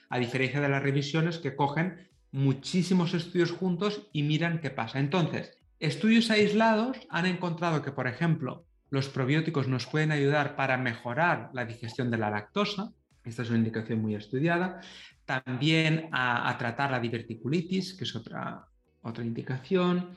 a 0.09 0.17
diferencia 0.17 0.61
de 0.61 0.69
las 0.69 0.81
revisiones 0.81 1.39
que 1.39 1.57
cogen 1.57 2.07
muchísimos 2.31 3.13
estudios 3.13 3.51
juntos 3.51 4.03
y 4.13 4.23
miran 4.23 4.61
qué 4.61 4.69
pasa. 4.69 4.99
Entonces, 4.99 5.57
estudios 5.81 6.31
aislados 6.31 6.99
han 7.09 7.25
encontrado 7.25 7.81
que, 7.81 7.91
por 7.91 8.07
ejemplo, 8.07 8.63
los 8.89 9.09
probióticos 9.09 9.67
nos 9.67 9.85
pueden 9.87 10.13
ayudar 10.13 10.55
para 10.55 10.77
mejorar 10.77 11.49
la 11.51 11.65
digestión 11.65 12.09
de 12.09 12.17
la 12.17 12.29
lactosa, 12.29 12.93
esta 13.25 13.41
es 13.41 13.49
una 13.49 13.57
indicación 13.57 14.01
muy 14.01 14.15
estudiada, 14.15 14.79
también 15.25 16.07
a, 16.13 16.49
a 16.49 16.57
tratar 16.57 16.91
la 16.91 17.01
diverticulitis, 17.01 17.93
que 17.93 18.05
es 18.05 18.15
otra, 18.15 18.69
otra 19.01 19.25
indicación, 19.25 20.15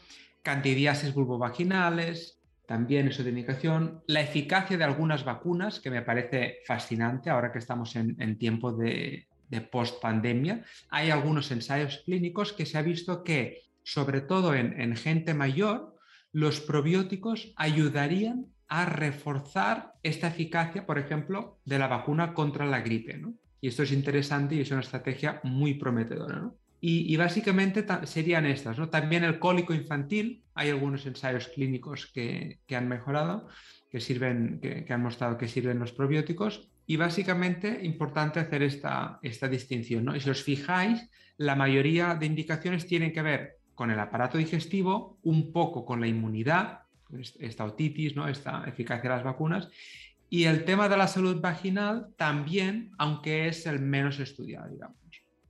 candidiasis 0.48 1.12
vulvovaginales, 1.12 2.40
también 2.64 3.06
eso 3.06 3.22
de 3.22 3.28
indicación, 3.28 4.02
la 4.06 4.22
eficacia 4.22 4.78
de 4.78 4.84
algunas 4.84 5.22
vacunas, 5.22 5.78
que 5.78 5.90
me 5.90 6.00
parece 6.00 6.60
fascinante 6.64 7.28
ahora 7.28 7.52
que 7.52 7.58
estamos 7.58 7.94
en, 7.96 8.38
tiempo 8.38 8.72
de, 8.72 9.26
post 9.70 10.00
pandemia. 10.00 10.64
Hay 10.88 11.10
algunos 11.10 11.50
ensayos 11.50 12.02
clínicos 12.06 12.54
que 12.54 12.64
se 12.64 12.78
ha 12.78 12.82
visto 12.82 13.22
que, 13.24 13.64
sobre 13.82 14.22
todo 14.22 14.54
en, 14.54 14.96
gente 14.96 15.34
mayor, 15.34 15.94
los 16.32 16.62
probióticos 16.62 17.52
ayudarían 17.56 18.46
a 18.68 18.86
reforzar 18.86 19.96
esta 20.02 20.28
eficacia, 20.28 20.86
por 20.86 20.98
ejemplo, 20.98 21.58
de 21.66 21.78
la 21.78 21.88
vacuna 21.88 22.32
contra 22.32 22.64
la 22.64 22.80
gripe. 22.80 23.20
Y 23.60 23.68
esto 23.68 23.82
es 23.82 23.92
interesante 23.92 24.54
y 24.54 24.60
es 24.62 24.70
una 24.70 24.80
estrategia 24.80 25.40
muy 25.42 25.74
prometedora. 25.74 26.36
¿no? 26.36 26.54
Y, 26.80 27.16
básicamente 27.16 27.84
serían 28.04 28.46
estas, 28.46 28.78
¿no? 28.78 28.88
También 28.88 29.24
el 29.24 29.40
cólico 29.40 29.74
infantil, 29.74 30.44
hay 30.54 30.70
algunos 30.70 31.04
ensayos 31.06 31.48
clínicos 31.48 32.06
que, 32.06 32.60
han 32.70 32.88
mejorado, 32.88 33.48
que, 33.90 34.00
sirven, 34.00 34.60
que, 34.60 34.92
han 34.92 35.02
mostrado 35.02 35.36
que 35.36 35.48
sirven 35.48 35.80
los 35.80 35.92
probióticos. 35.92 36.68
Y 36.86 36.96
básicamente 36.96 37.80
importante 37.82 38.38
hacer 38.38 38.62
esta, 38.62 39.18
esta 39.22 39.48
distinción, 39.48 40.04
¿no? 40.04 40.14
Y 40.14 40.20
si 40.20 40.30
os 40.30 40.42
fijáis, 40.42 41.10
la 41.36 41.56
mayoría 41.56 42.14
de 42.14 42.26
indicaciones 42.26 42.86
tienen 42.86 43.12
que 43.12 43.22
ver 43.22 43.58
con 43.74 43.90
el 43.90 44.00
aparato 44.00 44.38
digestivo, 44.38 45.18
un 45.22 45.52
poco 45.52 45.84
con 45.84 46.00
la 46.00 46.08
inmunidad, 46.08 46.80
esta 47.38 47.64
otitis, 47.64 48.16
¿no? 48.16 48.28
esta 48.28 48.64
eficacia 48.66 49.04
de 49.04 49.16
las 49.16 49.24
vacunas, 49.24 49.68
y 50.28 50.44
el 50.44 50.64
tema 50.64 50.88
de 50.88 50.96
la 50.96 51.08
salud 51.08 51.40
vaginal 51.40 52.08
también, 52.16 52.90
aunque 52.98 53.48
es 53.48 53.66
el 53.66 53.80
menos 53.80 54.18
estudiado, 54.18 54.68
digamos. 54.68 54.96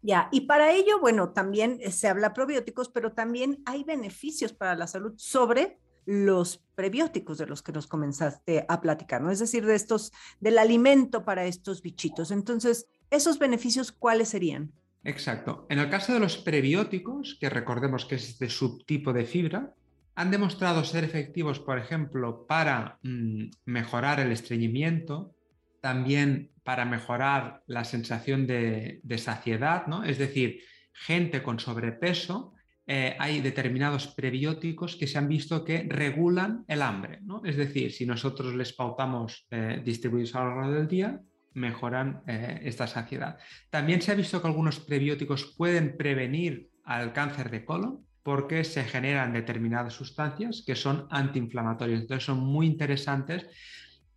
Y 0.03 0.43
para 0.43 0.73
ello, 0.73 1.01
bueno, 1.01 1.31
también 1.31 1.79
eh, 1.81 1.91
se 1.91 2.09
habla 2.09 2.33
probióticos, 2.33 2.89
pero 2.89 3.13
también 3.13 3.63
hay 3.67 3.85
beneficios 3.85 4.53
para 4.53 4.75
la 4.75 4.87
salud 4.87 5.15
sobre 5.17 5.79
los 6.07 6.65
prebióticos 6.75 7.37
de 7.37 7.47
los 7.47 7.63
que 7.63 7.73
nos 7.73 7.87
comenzaste 7.87 8.65
a 8.69 8.81
platicar, 8.81 9.21
¿no? 9.21 9.31
Es 9.31 9.41
decir, 9.41 9.67
de 9.67 9.75
estos, 9.75 10.13
del 10.41 10.59
alimento 10.59 11.25
para 11.25 11.45
estos 11.45 11.83
bichitos. 11.83 12.31
Entonces, 12.31 12.87
¿esos 13.11 13.39
beneficios 13.39 13.93
cuáles 13.93 14.31
serían? 14.31 14.73
Exacto. 15.05 15.67
En 15.69 15.79
el 15.79 15.91
caso 15.91 16.15
de 16.15 16.21
los 16.21 16.39
prebióticos, 16.39 17.37
que 17.39 17.51
recordemos 17.51 18.07
que 18.07 18.15
es 18.15 18.29
este 18.29 18.49
subtipo 18.49 19.13
de 19.13 19.27
fibra, 19.27 19.75
han 20.15 20.31
demostrado 20.31 20.83
ser 20.83 21.05
efectivos, 21.05 21.61
por 21.61 21.79
ejemplo, 21.79 22.47
para 22.47 22.99
mm, 23.03 23.51
mejorar 23.67 24.19
el 24.19 24.33
estreñimiento, 24.33 25.35
también 25.81 26.51
para 26.63 26.85
mejorar 26.85 27.63
la 27.67 27.85
sensación 27.85 28.47
de, 28.47 29.01
saciedad, 29.19 29.87
¿no? 29.87 30.05
Es 30.05 30.19
decir, 30.19 30.61
gente 30.93 31.43
con 31.43 31.59
sobrepeso, 31.59 32.55
eh, 32.87 33.17
hay 33.19 33.41
determinados 33.41 34.09
prebióticos 34.09 34.97
que 34.97 35.07
se 35.07 35.19
han 35.19 35.29
visto 35.29 35.65
que 35.65 35.87
regulan 35.89 36.65
el 36.69 36.83
hambre, 36.83 37.21
¿no? 37.23 37.43
Es 37.45 37.57
decir, 37.57 37.93
si 37.93 38.07
nosotros 38.07 38.55
les 38.55 38.73
pautamos 38.73 39.47
eh, 39.51 39.81
distribuidos 39.85 40.35
a 40.35 40.45
lo 40.45 40.57
largo 40.57 40.73
del 40.73 40.89
día, 40.89 41.21
mejoran 41.55 42.23
eh, 42.27 42.61
esta 42.65 42.87
saciedad. 42.87 43.39
También 43.71 44.01
se 44.01 44.13
ha 44.13 44.15
visto 44.15 44.41
que 44.41 44.49
algunos 44.49 44.81
prebióticos 44.81 45.55
pueden 45.57 45.97
prevenir 45.97 46.71
al 46.85 47.13
cáncer 47.13 47.51
de 47.51 47.65
colon 47.65 48.07
porque 48.23 48.65
se 48.65 48.85
generan 48.85 49.33
determinadas 49.33 49.95
sustancias 49.95 50.63
que 50.67 50.75
son 50.75 51.07
antiinflamatorias. 51.11 52.03
Entonces 52.03 52.25
son 52.25 52.41
muy 52.41 52.67
interesantes 52.67 53.47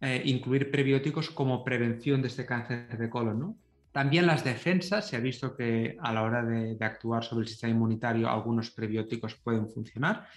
eh, 0.03 0.20
incluir 0.25 0.72
prebióticos 0.72 1.29
como 1.29 1.63
prevención 1.63 2.24
de 2.24 2.27
este 2.29 2.46
cáncer 2.46 2.98
de 2.98 3.08
colon. 3.08 3.55
También 3.91 4.25
las 4.25 4.43
defensas, 4.43 5.08
se 5.08 5.15
ha 5.15 5.20
visto 5.20 5.55
que 5.55 5.96
a 6.01 6.12
la 6.12 6.24
hora 6.24 6.43
de, 6.43 6.75
actuar 6.79 7.24
sobre 7.24 7.43
el 7.43 7.48
sistema 7.48 7.74
inmunitario 7.74 8.27
algunos 8.27 8.72
prebióticos 8.72 9.36
pueden 9.36 9.70
funcionar. 9.70 10.27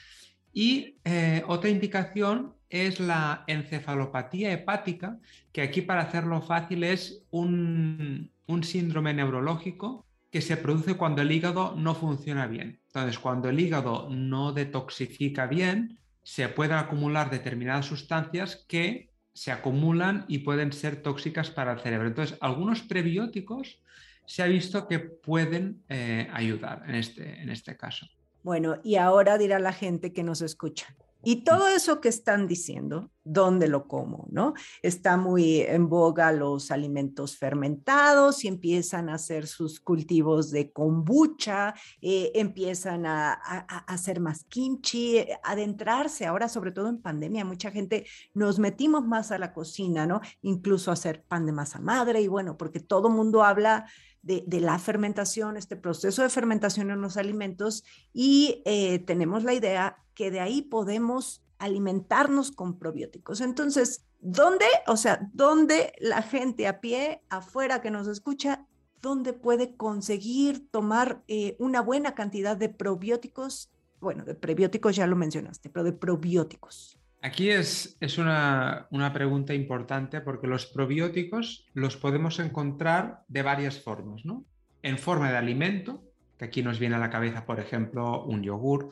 Y 0.53 0.99
eh, 1.05 1.43
otra 1.47 1.71
indicación 1.71 2.53
es 2.69 3.01
la 3.01 3.45
encefalopatía 3.47 4.53
hepática, 4.53 5.19
que 5.51 5.63
aquí 5.63 5.81
para 5.81 6.03
hacerlo 6.03 6.43
fácil 6.43 6.85
es 6.85 7.23
un, 7.31 8.31
un 8.47 8.65
síndrome 8.65 9.15
neurológico 9.15 10.05
que 10.31 10.43
se 10.43 10.59
produce 10.59 10.97
cuando 10.97 11.23
el 11.23 11.33
hígado 11.33 11.75
no 11.75 11.95
funciona 11.95 12.47
bien. 12.47 12.81
Entonces, 12.89 13.19
cuando 13.19 13.49
el 13.49 13.59
hígado 13.59 14.09
no 14.11 14.53
detoxifica 14.53 15.47
bien, 15.47 15.99
se 16.23 16.49
pueden 16.49 16.77
acumular 16.77 17.31
determinadas 17.31 17.87
sustancias 17.87 18.65
que 18.69 19.14
se 19.35 19.53
acumulan 19.53 20.25
y 20.29 20.39
pueden 20.39 20.73
ser 20.73 21.03
tóxicas 21.03 21.51
para 21.51 21.73
el 21.73 21.81
cerebro. 21.81 22.07
Entonces, 22.07 22.39
algunos 22.41 22.83
prebióticos 22.83 23.81
se 24.27 24.43
ha 24.43 24.47
visto 24.47 24.87
que 24.89 25.01
pueden 25.01 25.83
eh, 25.89 26.29
ayudar 26.33 26.83
en 26.89 26.95
este, 26.95 27.43
en 27.43 27.51
este 27.51 27.77
caso. 27.77 28.07
Bueno, 28.43 28.77
y 28.83 28.97
ahora 28.97 29.37
dirá 29.37 29.59
la 29.59 29.73
gente 29.73 30.13
que 30.13 30.23
nos 30.23 30.41
escucha, 30.41 30.95
Y 31.25 31.45
todo 31.45 31.69
eso 31.69 32.01
que 32.01 32.09
están 32.09 32.47
diciendo, 32.47 33.11
¿dónde 33.25 33.69
lo 33.69 33.89
como? 33.89 34.29
¿no? 34.31 34.55
Está 34.83 35.17
muy 35.17 35.61
en 35.61 35.89
boga 35.89 36.31
los 36.33 36.71
alimentos 36.71 37.37
fermentados 37.37 38.45
y 38.45 38.49
empiezan 38.49 39.09
a 39.09 39.15
hacer 39.15 39.47
sus 39.47 39.81
cultivos 39.81 40.51
de 40.51 40.71
kombucha, 40.73 41.75
eh, 42.01 42.33
empiezan 42.35 43.07
a, 43.07 43.33
hacer 43.33 44.21
más 44.21 44.45
kimchi, 44.45 45.19
eh, 45.19 45.39
adentrarse 45.43 46.27
ahora, 46.27 46.49
sobre 46.49 46.73
todo 46.73 46.89
en 46.89 47.01
pandemia, 47.01 47.45
mucha 47.45 47.71
gente 47.71 48.07
nos 48.35 48.59
metimos 48.59 49.07
más 49.07 49.33
a 49.33 49.39
la 49.39 49.53
cocina, 49.53 50.07
¿no? 50.07 50.21
Incluso 50.43 50.91
hacer 50.91 51.25
pan 51.25 51.47
de 51.47 51.53
masa 51.53 51.81
madre 51.81 52.21
y 52.21 52.29
bueno, 52.29 52.57
porque 52.57 52.81
todo 52.81 53.09
mundo 53.09 53.43
habla 53.43 53.87
de, 54.25 54.61
la 54.61 54.79
fermentación, 54.79 55.57
este 55.57 55.77
proceso 55.77 56.23
de 56.23 56.31
fermentación 56.31 56.91
en 56.91 57.01
los 57.01 57.17
alimentos 57.17 57.85
y 58.13 58.63
eh, 58.65 58.99
tenemos 59.01 59.45
la 59.45 59.53
idea 59.53 59.99
que 60.15 60.31
de 60.31 60.41
ahí 60.41 60.63
podemos 60.63 61.43
alimentarnos 61.59 62.51
con 62.51 62.79
probióticos. 62.79 63.41
Entonces, 63.41 64.05
¿dónde, 64.21 64.67
o 64.87 64.97
sea, 64.97 65.29
dónde 65.33 65.93
la 65.99 66.23
gente 66.23 66.67
a 66.67 66.81
pie, 66.81 67.23
afuera 67.29 67.83
que 67.83 67.91
nos 67.91 68.09
escucha, 68.09 68.67
dónde 69.03 69.35
puede 69.35 69.77
conseguir 69.77 70.69
tomar 70.71 71.23
eh, 71.29 71.57
una 71.59 71.83
buena 71.83 72.15
cantidad 72.15 72.57
de 72.57 72.71
probióticos? 72.71 73.71
Bueno, 74.01 74.25
de 74.25 74.35
prebióticos 74.35 74.97
ya 74.97 75.07
lo 75.07 75.17
mencionaste, 75.17 75.69
pero 75.69 75.85
de 75.85 75.93
probióticos. 75.93 76.99
Aquí 77.25 77.49
es, 77.49 77.97
es 78.01 78.19
una, 78.19 78.87
pregunta 79.15 79.55
importante 79.55 80.21
porque 80.21 80.47
los 80.47 80.67
probióticos 80.67 81.67
los 81.73 81.97
podemos 81.97 82.39
encontrar 82.39 83.23
de 83.29 83.41
varias 83.41 83.81
formas, 83.81 84.27
¿no? 84.27 84.45
En 84.83 84.99
forma 84.99 85.31
de 85.31 85.39
alimento, 85.39 86.05
que 86.37 86.45
aquí 86.45 86.63
nos 86.63 86.79
viene 86.79 86.97
a 86.97 86.99
la 86.99 87.09
cabeza, 87.09 87.47
por 87.47 87.61
ejemplo, 87.61 88.25
un 88.27 88.43
yogur, 88.43 88.91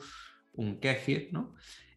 un 0.53 0.79
kéfir, 0.79 1.29
¿no? 1.31 1.53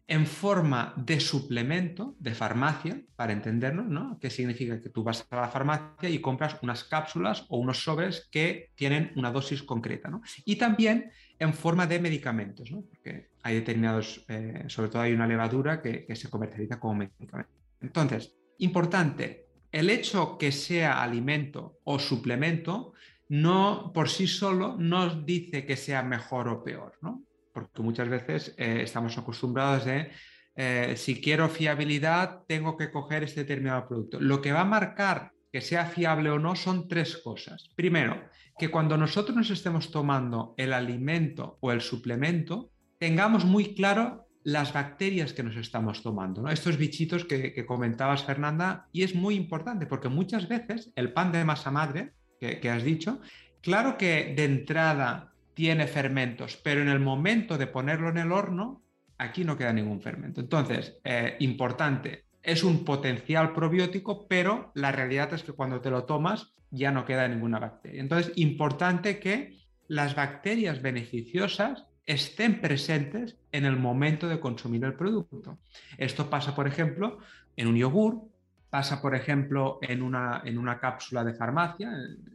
En 0.07 0.25
forma 0.25 0.93
de 0.95 1.19
suplemento 1.19 2.15
de 2.19 2.33
farmacia, 2.33 3.01
para 3.17 3.33
entendernos, 3.33 3.87
¿no? 3.87 4.17
¿Qué 4.21 4.29
significa? 4.29 4.79
Que 4.79 4.89
tú 4.89 5.03
vas 5.03 5.27
a 5.29 5.35
la 5.35 5.49
farmacia 5.49 6.09
y 6.09 6.19
compras 6.19 6.57
unas 6.61 6.85
cápsulas 6.85 7.45
o 7.49 7.57
unos 7.57 7.83
sobres 7.83 8.27
que 8.31 8.71
tienen 8.75 9.11
una 9.15 9.31
dosis 9.31 9.63
concreta, 9.63 10.09
¿no? 10.09 10.21
Y 10.45 10.55
también 10.55 11.11
en 11.37 11.53
forma 11.53 11.85
de 11.87 11.99
medicamentos, 11.99 12.71
¿no? 12.71 12.83
Porque 12.83 13.31
hay 13.43 13.55
determinados, 13.55 14.23
eh, 14.29 14.63
sobre 14.67 14.89
todo 14.89 15.01
hay 15.01 15.11
una 15.11 15.27
levadura 15.27 15.81
que, 15.81 16.05
que 16.05 16.15
se 16.15 16.29
comercializa 16.29 16.79
como 16.79 16.95
medicamento. 16.95 17.51
Entonces, 17.81 18.33
importante, 18.59 19.47
el 19.73 19.89
hecho 19.89 20.37
que 20.37 20.53
sea 20.53 21.03
alimento 21.03 21.79
o 21.83 21.99
suplemento 21.99 22.93
no 23.29 23.91
por 23.93 24.07
sí 24.07 24.25
solo 24.25 24.77
nos 24.77 25.25
dice 25.25 25.65
que 25.65 25.75
sea 25.75 26.01
mejor 26.01 26.47
o 26.47 26.63
peor, 26.63 26.93
¿no? 27.01 27.26
Porque 27.57 27.81
muchas 27.81 28.07
veces 28.07 28.53
eh, 28.55 28.81
estamos 28.83 29.17
acostumbrados 29.17 29.83
de, 29.83 30.11
eh, 30.55 30.93
si 30.95 31.19
quiero 31.19 31.49
fiabilidad, 31.49 32.43
tengo 32.47 32.77
que 32.77 32.91
coger 32.91 33.23
este 33.23 33.41
determinado 33.41 33.87
producto. 33.87 34.19
Lo 34.19 34.43
que 34.43 34.51
va 34.51 34.61
a 34.61 34.65
marcar 34.65 35.31
que 35.51 35.61
sea 35.61 35.87
fiable 35.87 36.29
o 36.29 36.37
no 36.37 36.55
son 36.55 36.87
tres 36.87 37.17
cosas. 37.17 37.71
Primero, 37.75 38.29
que 38.59 38.69
cuando 38.69 38.95
nosotros 38.95 39.35
nos 39.35 39.49
estemos 39.49 39.89
tomando 39.89 40.53
el 40.57 40.71
alimento 40.71 41.57
o 41.59 41.71
el 41.71 41.81
suplemento, 41.81 42.69
tengamos 42.99 43.43
muy 43.43 43.73
claro 43.73 44.27
las 44.43 44.71
bacterias 44.71 45.33
que 45.33 45.41
nos 45.41 45.55
estamos 45.55 46.03
tomando, 46.03 46.43
¿no? 46.43 46.51
estos 46.51 46.77
bichitos 46.77 47.25
que, 47.25 47.65
comentabas, 47.65 48.23
Fernanda, 48.23 48.87
y 48.91 49.01
es 49.01 49.15
muy 49.15 49.33
importante 49.33 49.87
porque 49.87 50.09
muchas 50.09 50.47
veces 50.47 50.91
el 50.95 51.11
pan 51.11 51.31
de 51.31 51.43
masa 51.43 51.71
madre 51.71 52.13
que, 52.39 52.59
que 52.59 52.69
has 52.69 52.83
dicho, 52.83 53.19
claro 53.63 53.97
que 53.97 54.35
de 54.37 54.43
entrada 54.43 55.33
tiene 55.57 55.87
fermentos, 55.87 56.55
pero 56.55 56.83
en 56.83 56.87
el 56.87 56.99
momento 56.99 57.57
de 57.57 57.65
ponerlo 57.65 58.09
en 58.09 58.19
el 58.19 58.31
horno, 58.31 58.83
aquí 59.17 59.43
no 59.43 59.57
queda 59.57 59.73
ningún 59.73 60.03
fermento. 60.03 60.39
Entonces, 60.39 60.99
eh, 61.03 61.35
importante, 61.39 62.25
es 62.43 62.63
un 62.63 62.85
potencial 62.85 63.53
probiótico, 63.53 64.27
pero 64.27 64.71
la 64.75 64.91
realidad 64.91 65.33
es 65.33 65.41
que 65.41 65.53
cuando 65.53 65.81
te 65.81 65.89
lo 65.89 66.03
tomas 66.03 66.53
ya 66.69 66.91
no 66.91 67.05
queda 67.05 67.27
ninguna 67.27 67.57
bacteria. 67.57 68.01
Entonces, 68.01 68.33
importante 68.35 69.19
que 69.19 69.57
las 69.87 70.15
bacterias 70.15 70.83
beneficiosas 70.83 71.87
estén 72.05 72.61
presentes 72.61 73.35
en 73.51 73.65
el 73.65 73.77
momento 73.77 74.27
de 74.27 74.39
consumir 74.39 74.83
el 74.83 74.93
producto. 74.93 75.57
Esto 75.97 76.29
pasa, 76.29 76.53
por 76.53 76.67
ejemplo, 76.67 77.17
en 77.55 77.67
un 77.67 77.77
yogur, 77.77 78.21
pasa, 78.69 79.01
por 79.01 79.15
ejemplo, 79.15 79.79
en 79.81 80.03
una, 80.03 80.43
en 80.45 80.59
una 80.59 80.79
cápsula 80.79 81.23
de 81.23 81.33
farmacia, 81.33 81.91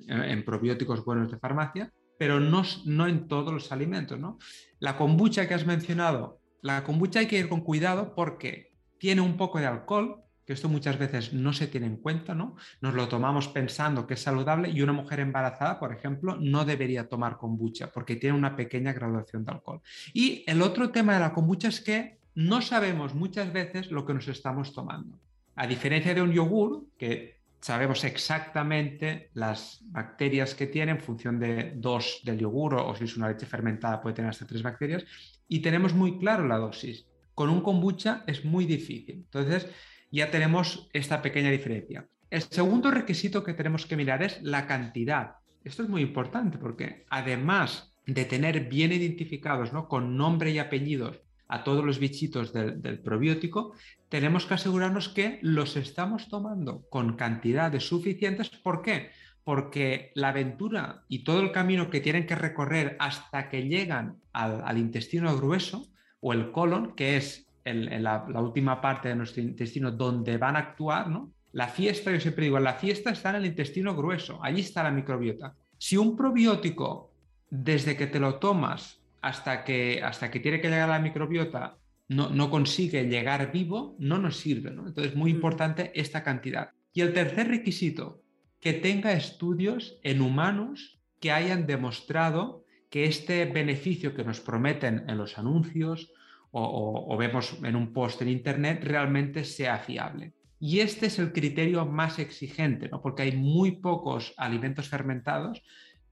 en 0.08 0.44
probióticos 0.44 1.04
buenos 1.04 1.30
de 1.30 1.38
farmacia, 1.38 1.92
pero 2.18 2.40
no, 2.40 2.62
no 2.84 3.06
en 3.06 3.28
todos 3.28 3.52
los 3.52 3.72
alimentos. 3.72 4.18
¿no? 4.18 4.38
La 4.78 4.96
kombucha 4.96 5.46
que 5.48 5.54
has 5.54 5.66
mencionado, 5.66 6.40
la 6.60 6.84
kombucha 6.84 7.20
hay 7.20 7.26
que 7.26 7.38
ir 7.38 7.48
con 7.48 7.60
cuidado 7.60 8.14
porque 8.14 8.72
tiene 8.98 9.20
un 9.20 9.36
poco 9.36 9.58
de 9.58 9.66
alcohol, 9.66 10.22
que 10.46 10.52
esto 10.52 10.68
muchas 10.68 10.98
veces 10.98 11.32
no 11.32 11.52
se 11.52 11.66
tiene 11.68 11.86
en 11.86 11.96
cuenta, 11.96 12.34
¿no? 12.34 12.56
Nos 12.80 12.94
lo 12.94 13.08
tomamos 13.08 13.48
pensando 13.48 14.06
que 14.06 14.14
es 14.14 14.22
saludable 14.22 14.70
y 14.70 14.82
una 14.82 14.92
mujer 14.92 15.20
embarazada, 15.20 15.78
por 15.78 15.92
ejemplo, 15.92 16.36
no 16.40 16.64
debería 16.64 17.08
tomar 17.08 17.36
kombucha 17.36 17.92
porque 17.92 18.16
tiene 18.16 18.36
una 18.36 18.56
pequeña 18.56 18.92
graduación 18.92 19.44
de 19.44 19.52
alcohol. 19.52 19.80
Y 20.12 20.44
el 20.46 20.62
otro 20.62 20.90
tema 20.90 21.14
de 21.14 21.20
la 21.20 21.32
kombucha 21.32 21.68
es 21.68 21.80
que 21.80 22.18
no 22.34 22.62
sabemos 22.62 23.14
muchas 23.14 23.52
veces 23.52 23.90
lo 23.90 24.04
que 24.06 24.14
nos 24.14 24.28
estamos 24.28 24.72
tomando. 24.72 25.18
A 25.54 25.66
diferencia 25.66 26.14
de 26.14 26.22
un 26.22 26.32
yogur, 26.32 26.86
que 26.96 27.41
sabemos 27.62 28.02
exactamente 28.02 29.30
las 29.34 29.80
bacterias 29.84 30.54
que 30.54 30.66
tiene 30.66 30.92
en 30.92 31.00
función 31.00 31.38
de 31.38 31.72
dos 31.76 32.20
del 32.24 32.38
yogur 32.38 32.74
o 32.74 32.94
si 32.96 33.04
es 33.04 33.16
una 33.16 33.28
leche 33.28 33.46
fermentada 33.46 34.02
puede 34.02 34.16
tener 34.16 34.30
hasta 34.30 34.46
tres 34.46 34.62
bacterias 34.62 35.04
y 35.46 35.60
tenemos 35.60 35.94
muy 35.94 36.18
claro 36.18 36.46
la 36.46 36.58
dosis. 36.58 37.06
Con 37.34 37.48
un 37.48 37.62
kombucha 37.62 38.24
es 38.26 38.44
muy 38.44 38.66
difícil. 38.66 39.14
Entonces 39.14 39.68
ya 40.10 40.30
tenemos 40.30 40.88
esta 40.92 41.22
pequeña 41.22 41.50
diferencia. 41.50 42.08
El 42.30 42.42
segundo 42.42 42.90
requisito 42.90 43.44
que 43.44 43.54
tenemos 43.54 43.86
que 43.86 43.96
mirar 43.96 44.22
es 44.24 44.42
la 44.42 44.66
cantidad. 44.66 45.36
Esto 45.62 45.84
es 45.84 45.88
muy 45.88 46.02
importante 46.02 46.58
porque 46.58 47.06
además 47.10 47.94
de 48.06 48.24
tener 48.24 48.68
bien 48.68 48.92
identificados 48.92 49.72
¿no? 49.72 49.86
con 49.86 50.16
nombre 50.16 50.50
y 50.50 50.58
apellidos 50.58 51.20
a 51.52 51.64
todos 51.64 51.84
los 51.84 51.98
bichitos 51.98 52.50
del, 52.54 52.98
probiótico, 53.00 53.74
tenemos 54.08 54.46
que 54.46 54.54
asegurarnos 54.54 55.10
que 55.10 55.38
los 55.42 55.76
estamos 55.76 56.28
tomando 56.28 56.86
con 56.88 57.14
cantidades 57.14 57.86
suficientes. 57.86 58.48
¿Por 58.48 58.80
qué? 58.80 59.10
Porque 59.44 60.12
la 60.14 60.30
aventura 60.30 61.04
y 61.08 61.24
todo 61.24 61.40
el 61.40 61.52
camino 61.52 61.90
que 61.90 62.00
tienen 62.00 62.26
que 62.26 62.36
recorrer 62.36 62.96
hasta 62.98 63.50
que 63.50 63.68
llegan 63.68 64.16
al, 64.32 64.78
intestino 64.78 65.36
grueso 65.36 65.88
o 66.20 66.32
el 66.32 66.52
colon, 66.52 66.94
que 66.96 67.18
es 67.18 67.46
la, 67.64 68.24
última 68.40 68.80
parte 68.80 69.10
de 69.10 69.16
nuestro 69.16 69.42
intestino 69.42 69.90
donde 69.90 70.38
van 70.38 70.56
a 70.56 70.60
actuar, 70.60 71.10
¿no? 71.10 71.32
La 71.52 71.68
fiesta, 71.68 72.10
yo 72.10 72.18
siempre 72.18 72.46
digo, 72.46 72.58
la 72.60 72.74
fiesta 72.74 73.10
está 73.10 73.28
en 73.28 73.36
el 73.36 73.46
intestino 73.46 73.94
grueso, 73.94 74.42
allí 74.42 74.62
está 74.62 74.82
la 74.82 74.90
microbiota. 74.90 75.54
Si 75.76 75.98
un 75.98 76.16
probiótico, 76.16 77.12
desde 77.50 77.94
que 77.94 78.06
te 78.06 78.18
lo 78.18 78.36
tomas, 78.36 79.01
hasta 79.22 79.64
que, 79.64 80.02
hasta 80.02 80.30
que 80.30 80.40
tiene 80.40 80.60
que 80.60 80.68
llegar 80.68 80.90
a 80.90 80.98
la 80.98 80.98
microbiota 80.98 81.78
no, 82.08 82.28
no 82.28 82.50
consigue 82.50 83.04
llegar 83.04 83.52
vivo, 83.52 83.96
no 83.98 84.18
nos 84.18 84.36
sirve. 84.36 84.70
¿no? 84.70 84.86
Entonces, 84.86 85.14
muy 85.14 85.32
mm. 85.32 85.36
importante 85.36 85.92
esta 85.94 86.22
cantidad. 86.22 86.70
Y 86.92 87.00
el 87.00 87.14
tercer 87.14 87.48
requisito, 87.48 88.20
que 88.60 88.72
tenga 88.74 89.12
estudios 89.12 89.98
en 90.02 90.20
humanos 90.20 91.00
que 91.20 91.32
hayan 91.32 91.66
demostrado 91.66 92.64
que 92.90 93.06
este 93.06 93.46
beneficio 93.46 94.14
que 94.14 94.24
nos 94.24 94.40
prometen 94.40 95.04
en 95.08 95.16
los 95.16 95.38
anuncios 95.38 96.12
o, 96.50 97.06
o, 97.08 97.16
vemos 97.16 97.56
en 97.62 97.76
un 97.76 97.92
post 97.92 98.20
en 98.20 98.28
Internet 98.28 98.84
realmente 98.84 99.44
sea 99.44 99.78
fiable. 99.78 100.34
Y 100.60 100.80
este 100.80 101.06
es 101.06 101.18
el 101.18 101.32
criterio 101.32 101.86
más 101.86 102.18
exigente, 102.18 102.88
¿no? 102.88 103.00
porque 103.00 103.22
hay 103.22 103.36
muy 103.36 103.72
pocos 103.72 104.34
alimentos 104.36 104.88
fermentados 104.88 105.62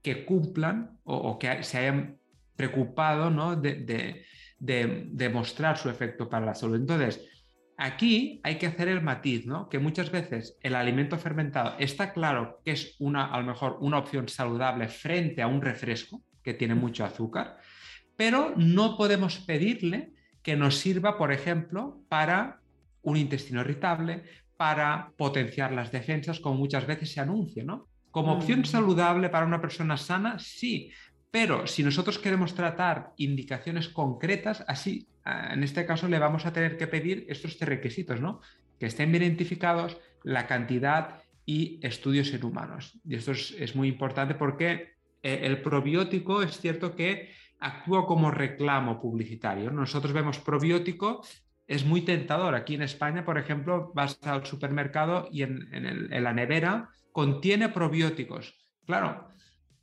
que 0.01 0.25
cumplan 0.25 0.97
o, 1.03 1.15
o 1.15 1.39
que 1.39 1.63
se 1.63 1.77
hayan 1.77 2.17
preocupado 2.55 3.29
¿no? 3.29 3.55
de, 3.55 4.25
demostrar 4.59 5.77
su 5.77 5.89
efecto 5.89 6.29
para 6.29 6.45
la 6.45 6.55
salud. 6.55 6.75
Entonces, 6.75 7.27
aquí 7.77 8.39
hay 8.43 8.57
que 8.57 8.67
hacer 8.67 8.87
el 8.87 9.01
matiz, 9.01 9.45
¿no? 9.45 9.69
que 9.69 9.79
muchas 9.79 10.11
veces 10.11 10.57
el 10.61 10.75
alimento 10.75 11.17
fermentado 11.17 11.75
está 11.79 12.13
claro 12.13 12.61
que 12.63 12.71
es 12.71 12.95
una, 12.99 13.25
a 13.25 13.39
lo 13.39 13.45
mejor 13.45 13.77
una 13.81 13.97
opción 13.97 14.27
saludable 14.27 14.87
frente 14.87 15.41
a 15.41 15.47
un 15.47 15.61
refresco 15.61 16.21
que 16.43 16.53
tiene 16.53 16.75
mucho 16.75 17.05
azúcar, 17.05 17.57
pero 18.15 18.53
no 18.55 18.97
podemos 18.97 19.39
pedirle 19.39 20.13
que 20.43 20.55
nos 20.55 20.77
sirva, 20.77 21.17
por 21.17 21.31
ejemplo, 21.31 22.01
para 22.09 22.59
un 23.03 23.17
intestino 23.17 23.61
irritable, 23.61 24.23
para 24.57 25.11
potenciar 25.17 25.71
las 25.71 25.91
defensas, 25.91 26.39
como 26.39 26.55
muchas 26.55 26.85
veces 26.85 27.11
se 27.11 27.19
anuncia, 27.19 27.63
¿no? 27.63 27.87
Como 28.11 28.33
opción 28.33 28.65
saludable 28.65 29.29
para 29.29 29.45
una 29.45 29.61
persona 29.61 29.97
sana, 29.97 30.37
sí, 30.37 30.91
pero 31.31 31.65
si 31.65 31.81
nosotros 31.81 32.19
queremos 32.19 32.53
tratar 32.53 33.13
indicaciones 33.15 33.87
concretas, 33.87 34.65
así, 34.67 35.07
en 35.25 35.63
este 35.63 35.85
caso 35.85 36.09
le 36.09 36.19
vamos 36.19 36.45
a 36.45 36.51
tener 36.51 36.77
que 36.77 36.87
pedir 36.87 37.25
estos 37.29 37.57
tres 37.57 37.69
requisitos, 37.69 38.19
¿no? 38.19 38.41
Que 38.77 38.87
estén 38.87 39.11
bien 39.11 39.23
identificados, 39.23 39.97
la 40.23 40.45
cantidad 40.45 41.23
y 41.45 41.79
estudios 41.81 42.33
en 42.33 42.43
humanos. 42.43 42.99
Y 43.05 43.15
esto 43.15 43.31
es, 43.31 43.75
muy 43.75 43.87
importante 43.87 44.35
porque 44.35 44.95
eh, 45.23 45.39
el 45.43 45.61
probiótico 45.61 46.41
es 46.41 46.59
cierto 46.59 46.95
que 46.95 47.31
actúa 47.59 48.05
como 48.05 48.29
reclamo 48.29 48.99
publicitario. 48.99 49.71
Nosotros 49.71 50.11
vemos 50.11 50.39
probiótico 50.39 51.25
es 51.65 51.85
muy 51.85 52.01
tentador. 52.01 52.55
Aquí 52.55 52.75
en 52.75 52.81
España, 52.81 53.23
por 53.23 53.37
ejemplo, 53.37 53.93
vas 53.95 54.19
al 54.23 54.45
supermercado 54.45 55.29
y 55.31 55.43
en, 55.43 55.69
en 55.71 56.23
la 56.23 56.33
nevera 56.33 56.89
contiene 57.13 57.69
probióticos. 57.69 58.57
Claro, 58.85 59.31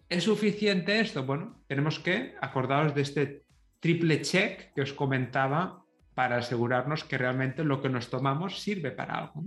¿es 0.08 0.24
suficiente 0.24 1.00
esto? 1.00 1.24
Bueno, 1.24 1.62
tenemos 1.66 1.98
que 1.98 2.34
acordaros 2.40 2.94
de 2.94 3.02
este 3.02 3.44
triple 3.80 4.22
check 4.22 4.72
que 4.74 4.82
os 4.82 4.92
comentaba 4.92 5.84
para 6.14 6.38
asegurarnos 6.38 7.04
que 7.04 7.18
realmente 7.18 7.62
lo 7.64 7.80
que 7.80 7.88
nos 7.88 8.10
tomamos 8.10 8.60
sirve 8.60 8.90
para 8.90 9.14
algo. 9.14 9.44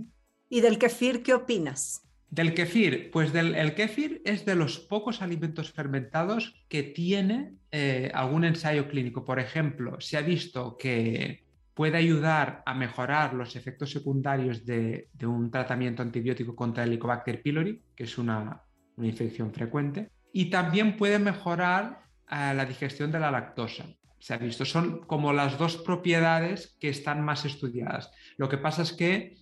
¿Y 0.48 0.60
del 0.60 0.78
kefir 0.78 1.22
qué 1.22 1.34
opinas? 1.34 2.02
Del 2.30 2.54
kefir, 2.54 3.10
pues 3.10 3.32
del, 3.32 3.54
el 3.54 3.74
kefir 3.74 4.22
es 4.24 4.46
de 4.46 4.54
los 4.54 4.78
pocos 4.78 5.20
alimentos 5.20 5.70
fermentados 5.70 6.64
que 6.68 6.82
tiene 6.82 7.56
eh, 7.70 8.10
algún 8.14 8.44
ensayo 8.44 8.88
clínico. 8.88 9.22
Por 9.24 9.38
ejemplo, 9.38 10.00
se 10.00 10.16
ha 10.16 10.22
visto 10.22 10.78
que 10.78 11.44
puede 11.74 11.98
ayudar 11.98 12.62
a 12.64 12.74
mejorar 12.74 13.34
los 13.34 13.54
efectos 13.56 13.90
secundarios 13.90 14.64
de, 14.64 15.08
un 15.22 15.50
tratamiento 15.50 16.02
antibiótico 16.02 16.54
contra 16.56 16.84
el 16.84 16.90
Helicobacter 16.90 17.42
pylori, 17.42 17.82
que 17.94 18.04
es 18.04 18.16
una, 18.16 18.62
una 18.96 19.06
infección 19.06 19.52
frecuente, 19.52 20.10
y 20.32 20.46
también 20.46 20.96
puede 20.96 21.18
mejorar 21.18 22.02
eh, 22.30 22.52
la 22.54 22.64
digestión 22.64 23.12
de 23.12 23.20
la 23.20 23.30
lactosa 23.30 23.84
se 24.22 24.34
ha 24.34 24.38
visto. 24.38 24.64
Son 24.64 25.00
como 25.00 25.32
las 25.32 25.58
dos 25.58 25.76
propiedades 25.76 26.76
que 26.78 26.88
están 26.88 27.24
más 27.24 27.44
estudiadas. 27.44 28.12
Lo 28.36 28.48
que 28.48 28.56
pasa 28.56 28.82
es 28.82 28.92
que 28.92 29.36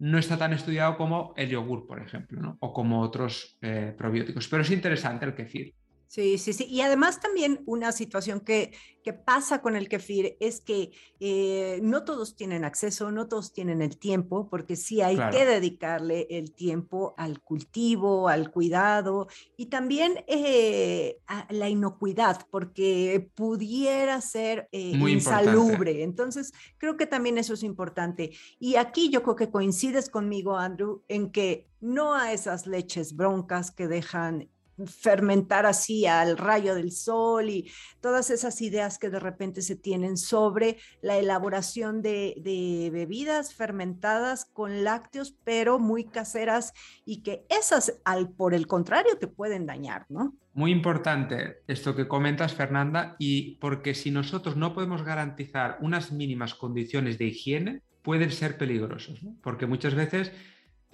no 0.00 0.18
está 0.18 0.36
tan 0.36 0.52
estudiado 0.52 0.96
como 0.96 1.34
el 1.36 1.50
yogur, 1.50 1.86
por 1.86 2.02
ejemplo, 2.02 2.56
o 2.58 2.72
como 2.72 3.00
otros 3.00 3.56
eh, 3.62 3.94
probióticos. 3.96 4.48
Pero 4.48 4.62
es 4.62 4.72
interesante 4.72 5.24
el 5.24 5.36
kefir. 5.36 5.74
Sí, 6.14 6.38
sí, 6.38 6.52
sí. 6.52 6.64
Y 6.70 6.80
además 6.80 7.18
también 7.18 7.64
una 7.66 7.90
situación 7.90 8.38
que, 8.38 8.72
que 9.02 9.12
pasa 9.12 9.60
con 9.60 9.74
el 9.74 9.88
kefir 9.88 10.36
es 10.38 10.60
que 10.60 10.92
eh, 11.18 11.80
no 11.82 12.04
todos 12.04 12.36
tienen 12.36 12.64
acceso, 12.64 13.10
no 13.10 13.26
todos 13.26 13.52
tienen 13.52 13.82
el 13.82 13.98
tiempo, 13.98 14.48
porque 14.48 14.76
sí 14.76 15.00
hay 15.00 15.16
que 15.32 15.44
dedicarle 15.44 16.28
el 16.30 16.52
tiempo 16.52 17.16
al 17.16 17.42
cultivo, 17.42 18.28
al 18.28 18.52
cuidado 18.52 19.26
y 19.56 19.66
también 19.66 20.24
eh, 20.28 21.18
a 21.26 21.48
la 21.50 21.68
inocuidad, 21.68 22.46
porque 22.48 23.28
pudiera 23.34 24.20
ser 24.20 24.68
eh, 24.70 24.92
insalubre. 24.96 26.04
Entonces, 26.04 26.52
creo 26.78 26.96
que 26.96 27.06
también 27.06 27.38
eso 27.38 27.54
es 27.54 27.64
importante. 27.64 28.30
Y 28.60 28.76
aquí 28.76 29.10
yo 29.10 29.24
creo 29.24 29.34
que 29.34 29.50
coincides 29.50 30.08
conmigo, 30.08 30.56
Andrew, 30.56 31.02
en 31.08 31.32
que 31.32 31.66
no 31.80 32.14
a 32.14 32.32
esas 32.32 32.68
leches 32.68 33.16
broncas 33.16 33.72
que 33.72 33.88
dejan 33.88 34.48
fermentar 34.86 35.66
así 35.66 36.06
al 36.06 36.36
rayo 36.36 36.74
del 36.74 36.92
sol 36.92 37.48
y 37.48 37.70
todas 38.00 38.30
esas 38.30 38.60
ideas 38.60 38.98
que 38.98 39.10
de 39.10 39.20
repente 39.20 39.62
se 39.62 39.76
tienen 39.76 40.16
sobre 40.16 40.78
la 41.00 41.16
elaboración 41.18 42.02
de, 42.02 42.90
bebidas 42.92 43.54
fermentadas 43.54 44.44
con 44.44 44.84
lácteos, 44.84 45.36
pero 45.44 45.78
muy 45.78 46.04
caseras 46.04 46.72
y 47.04 47.22
que 47.22 47.44
esas, 47.48 48.00
al, 48.04 48.30
por 48.30 48.54
el 48.54 48.66
contrario, 48.66 49.18
te 49.18 49.28
pueden 49.28 49.66
dañar, 49.66 50.06
¿no? 50.08 50.34
Muy 50.52 50.70
importante 50.70 51.62
esto 51.66 51.96
que 51.96 52.06
comentas, 52.06 52.54
Fernanda, 52.54 53.16
y 53.18 53.56
porque 53.56 53.94
si 53.94 54.10
nosotros 54.10 54.56
no 54.56 54.72
podemos 54.72 55.02
garantizar 55.02 55.78
unas 55.80 56.12
mínimas 56.12 56.54
condiciones 56.54 57.18
de 57.18 57.26
higiene, 57.26 57.82
pueden 58.02 58.30
ser 58.30 58.58
peligrosos, 58.58 59.20
porque 59.42 59.66
muchas 59.66 59.94
veces 59.94 60.30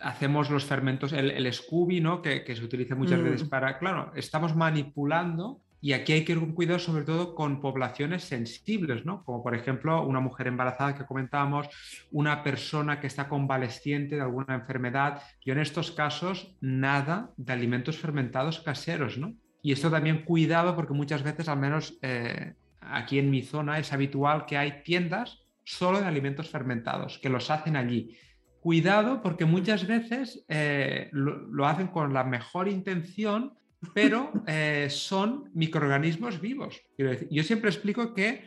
hacemos 0.03 0.51
los 0.51 0.65
fermentos, 0.65 1.13
el, 1.13 1.31
el 1.31 1.53
Scooby, 1.53 2.01
¿no? 2.01 2.23
Que, 2.23 2.45
se 2.55 2.65
utiliza 2.65 2.95
muchas 2.95 3.23
veces 3.23 3.45
mm. 3.45 3.49
para, 3.49 3.79
claro, 3.79 4.13
estamos 4.15 4.57
manipulando 4.57 5.61
y 5.83 5.95
aquí 5.95 6.13
hay 6.13 6.25
que 6.25 6.33
ir 6.33 6.41
con 6.41 6.53
cuidado 6.53 6.79
sobre 6.79 7.05
todo 7.05 7.35
con 7.35 7.61
poblaciones 7.61 8.25
sensibles, 8.25 9.07
¿no? 9.07 9.25
Como 9.25 9.43
por 9.43 9.55
ejemplo 9.55 10.05
una 10.07 10.21
mujer 10.21 10.47
embarazada 10.47 10.95
que 10.95 11.07
comentábamos, 11.07 11.69
una 12.11 12.43
persona 12.43 13.01
que 13.01 13.07
está 13.07 13.29
convaleciente 13.29 14.17
de 14.17 14.23
alguna 14.23 14.55
enfermedad. 14.55 15.23
Yo 15.45 15.55
en 15.55 15.61
estos 15.61 15.91
casos 15.91 16.55
nada 16.61 17.31
de 17.37 17.53
alimentos 17.53 17.97
fermentados 17.97 18.61
caseros, 18.61 19.17
¿no? 19.17 19.35
Y 19.63 19.73
esto 19.73 19.91
también 19.91 20.25
cuidado 20.25 20.75
porque 20.77 20.95
muchas 20.95 21.23
veces, 21.23 21.49
al 21.49 21.59
menos 21.59 21.99
eh, 22.03 22.55
aquí 22.81 23.19
en 23.19 23.31
mi 23.31 23.43
zona, 23.43 23.79
es 23.79 23.93
habitual 23.93 24.47
que 24.47 24.57
hay 24.57 24.83
tiendas 24.83 25.47
solo 25.65 26.01
de 26.01 26.07
alimentos 26.07 26.51
fermentados, 26.51 27.19
que 27.19 27.29
los 27.29 27.51
hacen 27.51 27.77
allí 27.77 28.17
cuidado 28.61 29.23
porque 29.23 29.45
muchas 29.45 29.87
veces 29.87 30.45
eh, 30.49 31.09
lo, 31.13 31.67
hacen 31.67 31.89
con 31.89 32.13
la 32.13 32.25
mejor 32.25 32.69
intención, 32.69 33.55
pero 33.95 34.33
eh, 34.47 34.89
son 34.91 35.51
microorganismos 35.55 36.41
vivos. 36.41 36.83
yo 36.99 37.43
siempre 37.43 37.71
explico 37.71 38.13
que 38.15 38.45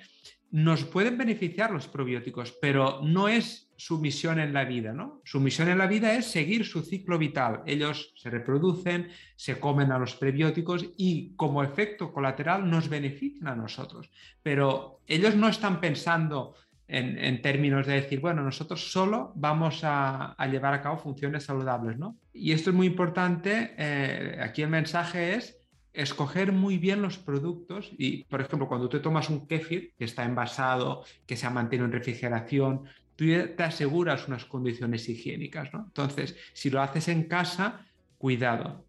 nos 0.53 0.83
pueden 0.83 1.17
beneficiar 1.17 1.71
los 1.71 1.87
probióticos, 1.87 2.51
pero 2.61 3.01
no 3.01 3.27
es 3.27 3.73
su 3.75 3.99
misión 3.99 4.39
en 4.39 4.53
la 4.53 4.65
vida, 4.65 4.93
¿no? 4.93 5.19
Su 5.25 5.39
misión 5.39 5.67
en 5.67 5.79
la 5.79 5.87
vida 5.87 6.13
es 6.13 6.27
seguir 6.27 6.63
su 6.63 6.83
ciclo 6.83 7.17
vital. 7.17 7.63
Ellos 7.65 8.13
se 8.15 8.29
reproducen, 8.29 9.09
se 9.35 9.59
comen 9.59 9.91
a 9.91 9.97
los 9.97 10.13
prebióticos 10.13 10.85
y 10.95 11.33
como 11.35 11.63
efecto 11.63 12.13
colateral 12.13 12.69
nos 12.69 12.87
benefician 12.87 13.47
a 13.47 13.55
nosotros. 13.55 14.11
Pero 14.43 15.01
ellos 15.07 15.35
no 15.35 15.47
están 15.47 15.81
pensando 15.81 16.53
en, 16.87 17.41
términos 17.41 17.87
de 17.87 17.93
decir, 17.93 18.19
bueno, 18.19 18.43
nosotros 18.43 18.91
solo 18.91 19.31
vamos 19.35 19.81
a, 19.83 20.35
llevar 20.51 20.73
a 20.73 20.81
cabo 20.81 20.97
funciones 20.97 21.45
saludables, 21.45 21.97
¿no? 21.97 22.17
Y 22.33 22.51
esto 22.51 22.69
es 22.69 22.75
muy 22.75 22.87
importante. 22.87 23.73
Eh, 23.77 24.39
aquí 24.41 24.61
el 24.61 24.69
mensaje 24.69 25.35
es 25.35 25.57
escoger 25.93 26.51
muy 26.51 26.77
bien 26.77 27.01
los 27.01 27.17
productos 27.17 27.91
y, 27.97 28.23
por 28.25 28.41
ejemplo, 28.41 28.67
cuando 28.67 28.89
tú 28.89 28.99
tomas 28.99 29.29
un 29.29 29.47
kefir 29.47 29.93
que 29.97 30.05
está 30.05 30.23
envasado, 30.25 31.03
que 31.25 31.37
se 31.37 31.45
ha 31.45 31.51
mantenido 31.51 31.85
en 31.85 31.91
refrigeración, 31.91 32.85
tú 33.15 33.25
te 33.25 33.63
aseguras 33.63 34.27
unas 34.27 34.45
condiciones 34.45 35.07
higiénicas, 35.07 35.73
¿no? 35.73 35.85
Entonces, 35.85 36.35
si 36.53 36.69
lo 36.69 36.81
haces 36.81 37.07
en 37.07 37.23
casa, 37.23 37.85
cuidado. 38.17 38.85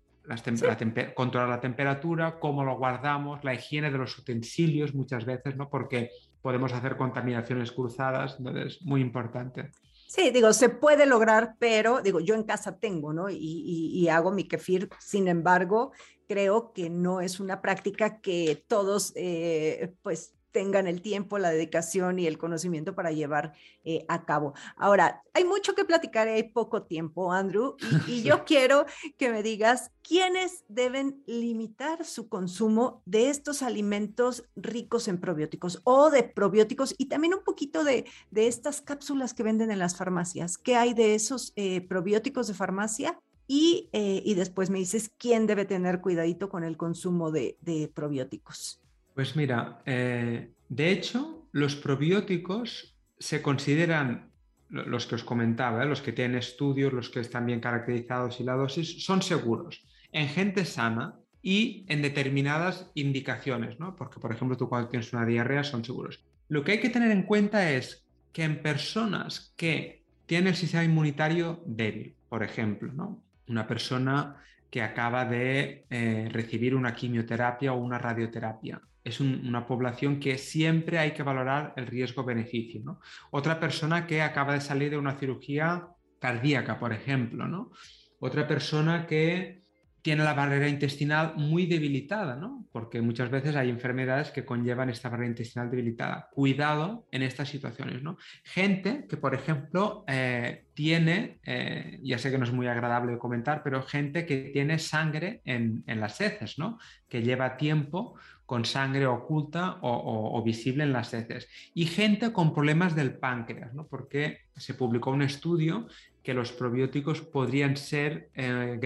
controlar 1.14 1.50
la 1.50 1.61
temperatura, 1.61 2.38
cómo 2.38 2.64
lo 2.64 2.78
guardamos, 2.78 3.44
la 3.44 3.54
higiene 3.54 3.90
de 3.90 3.98
los 3.98 4.18
utensilios 4.18 4.94
muchas 4.94 5.26
veces, 5.26 5.57
¿no? 5.57 5.68
Porque 5.68 6.11
podemos 6.44 6.74
hacer 6.74 6.98
contaminaciones 6.98 7.72
cruzadas, 7.72 8.37
entonces 8.38 8.78
muy 8.83 9.00
importante. 9.00 9.70
Sí, 10.07 10.30
digo, 10.30 10.52
se 10.52 10.68
puede 10.68 11.07
lograr, 11.07 11.54
pero 11.59 12.02
digo, 12.02 12.20
yo 12.20 12.35
en 12.35 12.42
casa 12.42 12.78
tengo, 12.78 13.14
¿no? 13.14 13.30
Y, 13.30 14.07
hago 14.09 14.30
mi 14.30 14.46
kefir, 14.46 14.90
sin 15.00 15.26
embargo, 15.26 15.92
creo 16.28 16.74
que 16.74 16.90
no 16.90 17.22
es 17.22 17.40
una 17.40 17.62
práctica 17.62 18.20
que 18.20 18.62
todos, 18.68 19.14
eh, 19.16 19.94
pues, 20.02 20.35
tengan 20.54 20.86
el 20.86 21.02
tiempo, 21.02 21.36
la 21.38 21.50
dedicación 21.50 22.20
y 22.20 22.28
el 22.28 22.38
conocimiento 22.38 22.94
para 22.94 23.10
llevar 23.10 23.54
eh, 23.82 24.06
a 24.06 24.24
cabo. 24.24 24.54
Ahora, 24.76 25.20
hay 25.34 25.44
mucho 25.44 25.74
que 25.74 25.84
platicar, 25.84 26.28
hay 26.28 26.44
poco 26.44 26.84
tiempo, 26.84 27.32
Andrew, 27.32 27.76
y, 28.06 28.22
yo 28.22 28.44
quiero 28.44 28.86
que 29.18 29.30
me 29.30 29.42
digas 29.42 29.90
quiénes 30.00 30.64
deben 30.68 31.24
limitar 31.26 32.04
su 32.04 32.28
consumo 32.28 33.02
de 33.04 33.30
estos 33.30 33.62
alimentos 33.62 34.44
ricos 34.54 35.08
en 35.08 35.18
probióticos 35.20 35.80
o 35.82 36.08
de 36.08 36.22
probióticos 36.22 36.94
y 36.96 37.06
también 37.06 37.34
un 37.34 37.42
poquito 37.42 37.82
de, 37.82 38.04
estas 38.32 38.80
cápsulas 38.80 39.34
que 39.34 39.42
venden 39.42 39.72
en 39.72 39.80
las 39.80 39.96
farmacias. 39.96 40.56
¿Qué 40.56 40.76
hay 40.76 40.94
de 40.94 41.16
esos 41.16 41.52
eh, 41.56 41.80
probióticos 41.80 42.46
de 42.46 42.54
farmacia? 42.54 43.18
Y, 43.48 43.90
eh, 43.92 44.22
y, 44.24 44.34
después 44.34 44.70
me 44.70 44.78
dices 44.78 45.10
quién 45.18 45.48
debe 45.48 45.64
tener 45.64 46.00
cuidadito 46.00 46.48
con 46.48 46.62
el 46.62 46.76
consumo 46.76 47.32
de 47.32 47.90
probióticos. 47.92 48.84
Pues 49.14 49.37
mira, 49.37 49.81
eh, 49.87 50.50
de 50.68 50.90
hecho, 50.90 51.46
los 51.53 51.77
probióticos 51.77 52.96
se 53.18 53.40
consideran, 53.42 54.33
los 54.68 55.07
que 55.07 55.14
os 55.14 55.24
comentaba, 55.24 55.85
¿eh? 55.85 55.87
los 55.87 56.03
que 56.03 56.12
tienen 56.12 56.37
estudios, 56.37 56.92
los 56.92 57.11
que 57.11 57.20
están 57.20 57.46
bien 57.46 57.61
caracterizados 57.61 58.40
y 58.40 58.44
la 58.44 58.55
dosis, 58.55 59.05
son 59.05 59.22
seguros 59.22 59.87
en 60.11 60.29
gente 60.29 60.64
sana 60.64 61.14
y 61.42 61.85
en 61.88 62.03
determinadas 62.03 62.90
indicaciones, 62.94 63.79
¿no? 63.79 63.94
Porque, 63.94 64.18
por 64.18 64.33
ejemplo, 64.33 64.57
tú 64.57 64.68
cuando 64.68 64.88
tienes 64.88 65.12
una 65.12 65.27
diarrea 65.27 65.62
son 65.62 65.85
seguros. 65.85 66.24
Lo 66.48 66.64
que 66.64 66.72
hay 66.72 66.81
que 66.81 66.88
tener 66.88 67.11
en 67.11 67.24
cuenta 67.24 67.70
es 67.70 68.07
que 68.33 68.44
en 68.44 68.62
personas 68.62 69.53
que 69.57 70.03
tienen 70.27 70.48
el 70.48 70.55
sistema 70.57 70.85
inmunitario 70.85 71.62
débil, 71.66 72.16
por 72.29 72.42
ejemplo, 72.42 72.92
¿no? 72.92 73.22
Una 73.48 73.66
persona 73.66 74.42
que 74.70 74.83
acaba 74.83 75.24
de 75.24 75.85
eh, 75.90 76.29
recibir 76.33 76.74
una 76.74 76.94
quimioterapia 76.94 77.72
o 77.72 77.77
una 77.77 77.98
radioterapia, 77.98 78.81
es 79.04 79.20
una 79.20 79.66
población 79.66 80.18
que 80.18 80.38
siempre 80.38 80.98
hay 80.98 81.12
que 81.12 81.22
valorar 81.22 81.74
el 81.76 81.86
riesgo-beneficio. 81.86 82.80
¿no? 82.82 83.00
Otra 83.30 83.60
persona 83.60 84.06
que 84.06 84.22
acaba 84.22 84.54
de 84.54 84.60
salir 84.62 84.90
de 84.90 84.96
una 84.96 85.18
cirugía 85.18 85.88
cardíaca, 86.18 86.78
por 86.78 86.92
ejemplo. 86.92 87.46
¿no? 87.46 87.70
Otra 88.18 88.48
persona 88.48 89.06
que 89.06 89.64
tiene 90.04 90.22
la 90.22 90.34
barrera 90.34 90.68
intestinal 90.68 91.32
muy 91.36 91.64
debilitada, 91.64 92.36
¿no? 92.36 92.66
Porque 92.72 93.00
muchas 93.00 93.30
veces 93.30 93.56
hay 93.56 93.70
enfermedades 93.70 94.30
que 94.30 94.44
conllevan 94.44 94.90
esta 94.90 95.08
barrera 95.08 95.30
intestinal 95.30 95.70
debilitada. 95.70 96.28
Cuidado 96.30 97.06
en 97.10 97.22
estas 97.22 97.48
situaciones, 97.48 98.02
¿no? 98.02 98.18
Gente 98.42 99.06
que, 99.08 99.16
por 99.16 99.34
ejemplo, 99.34 100.04
eh, 100.06 100.66
tiene, 100.74 101.38
eh, 101.42 102.00
ya 102.02 102.18
sé 102.18 102.30
que 102.30 102.36
no 102.36 102.44
es 102.44 102.52
muy 102.52 102.66
agradable 102.66 103.16
comentar, 103.16 103.62
pero 103.62 103.82
gente 103.82 104.26
que 104.26 104.50
tiene 104.52 104.78
sangre 104.78 105.40
en, 105.46 105.82
las 105.86 106.20
heces, 106.20 106.58
¿no? 106.58 106.78
Que 107.08 107.22
lleva 107.22 107.56
tiempo 107.56 108.18
con 108.46 108.64
sangre 108.64 109.07
oculta 109.07 109.78
o, 109.80 110.42
visible 110.44 110.85
en 110.85 110.92
las 110.92 111.14
heces. 111.14 111.48
Y 111.72 111.87
gente 111.87 112.33
con 112.33 112.52
problemas 112.52 112.94
del 112.94 113.14
páncreas, 113.14 113.72
¿no? 113.74 113.87
Porque 113.87 114.40
se 114.57 114.74
publicó 114.74 115.11
un 115.11 115.22
estudio 115.22 115.87
que 116.22 116.35
los 116.35 116.52
probióticos 116.52 117.20
podrían 117.20 117.76
ser, 117.76 118.30
eh, 118.35 118.78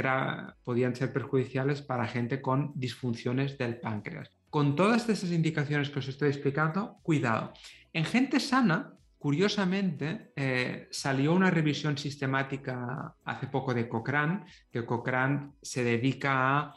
podrían 0.64 0.94
ser 0.94 1.12
perjudiciales 1.12 1.82
para 1.82 2.06
gente 2.06 2.40
con 2.40 2.72
disfunciones 2.74 3.58
del 3.58 3.78
páncreas. 3.78 4.30
Con 4.50 4.76
todas 4.76 5.08
estas 5.08 5.30
indicaciones 5.30 5.90
que 5.90 5.98
os 5.98 6.08
estoy 6.08 6.28
explicando, 6.28 6.98
cuidado. 7.02 7.52
En 7.92 8.04
gente 8.04 8.40
sana, 8.40 8.94
curiosamente, 9.18 10.32
eh, 10.36 10.88
salió 10.90 11.32
una 11.32 11.50
revisión 11.50 11.98
sistemática 11.98 13.14
hace 13.24 13.46
poco 13.48 13.74
de 13.74 13.88
Cochrane, 13.88 14.44
que 14.70 14.84
Cochrane 14.84 15.50
se 15.60 15.84
dedica 15.84 16.60
a, 16.60 16.74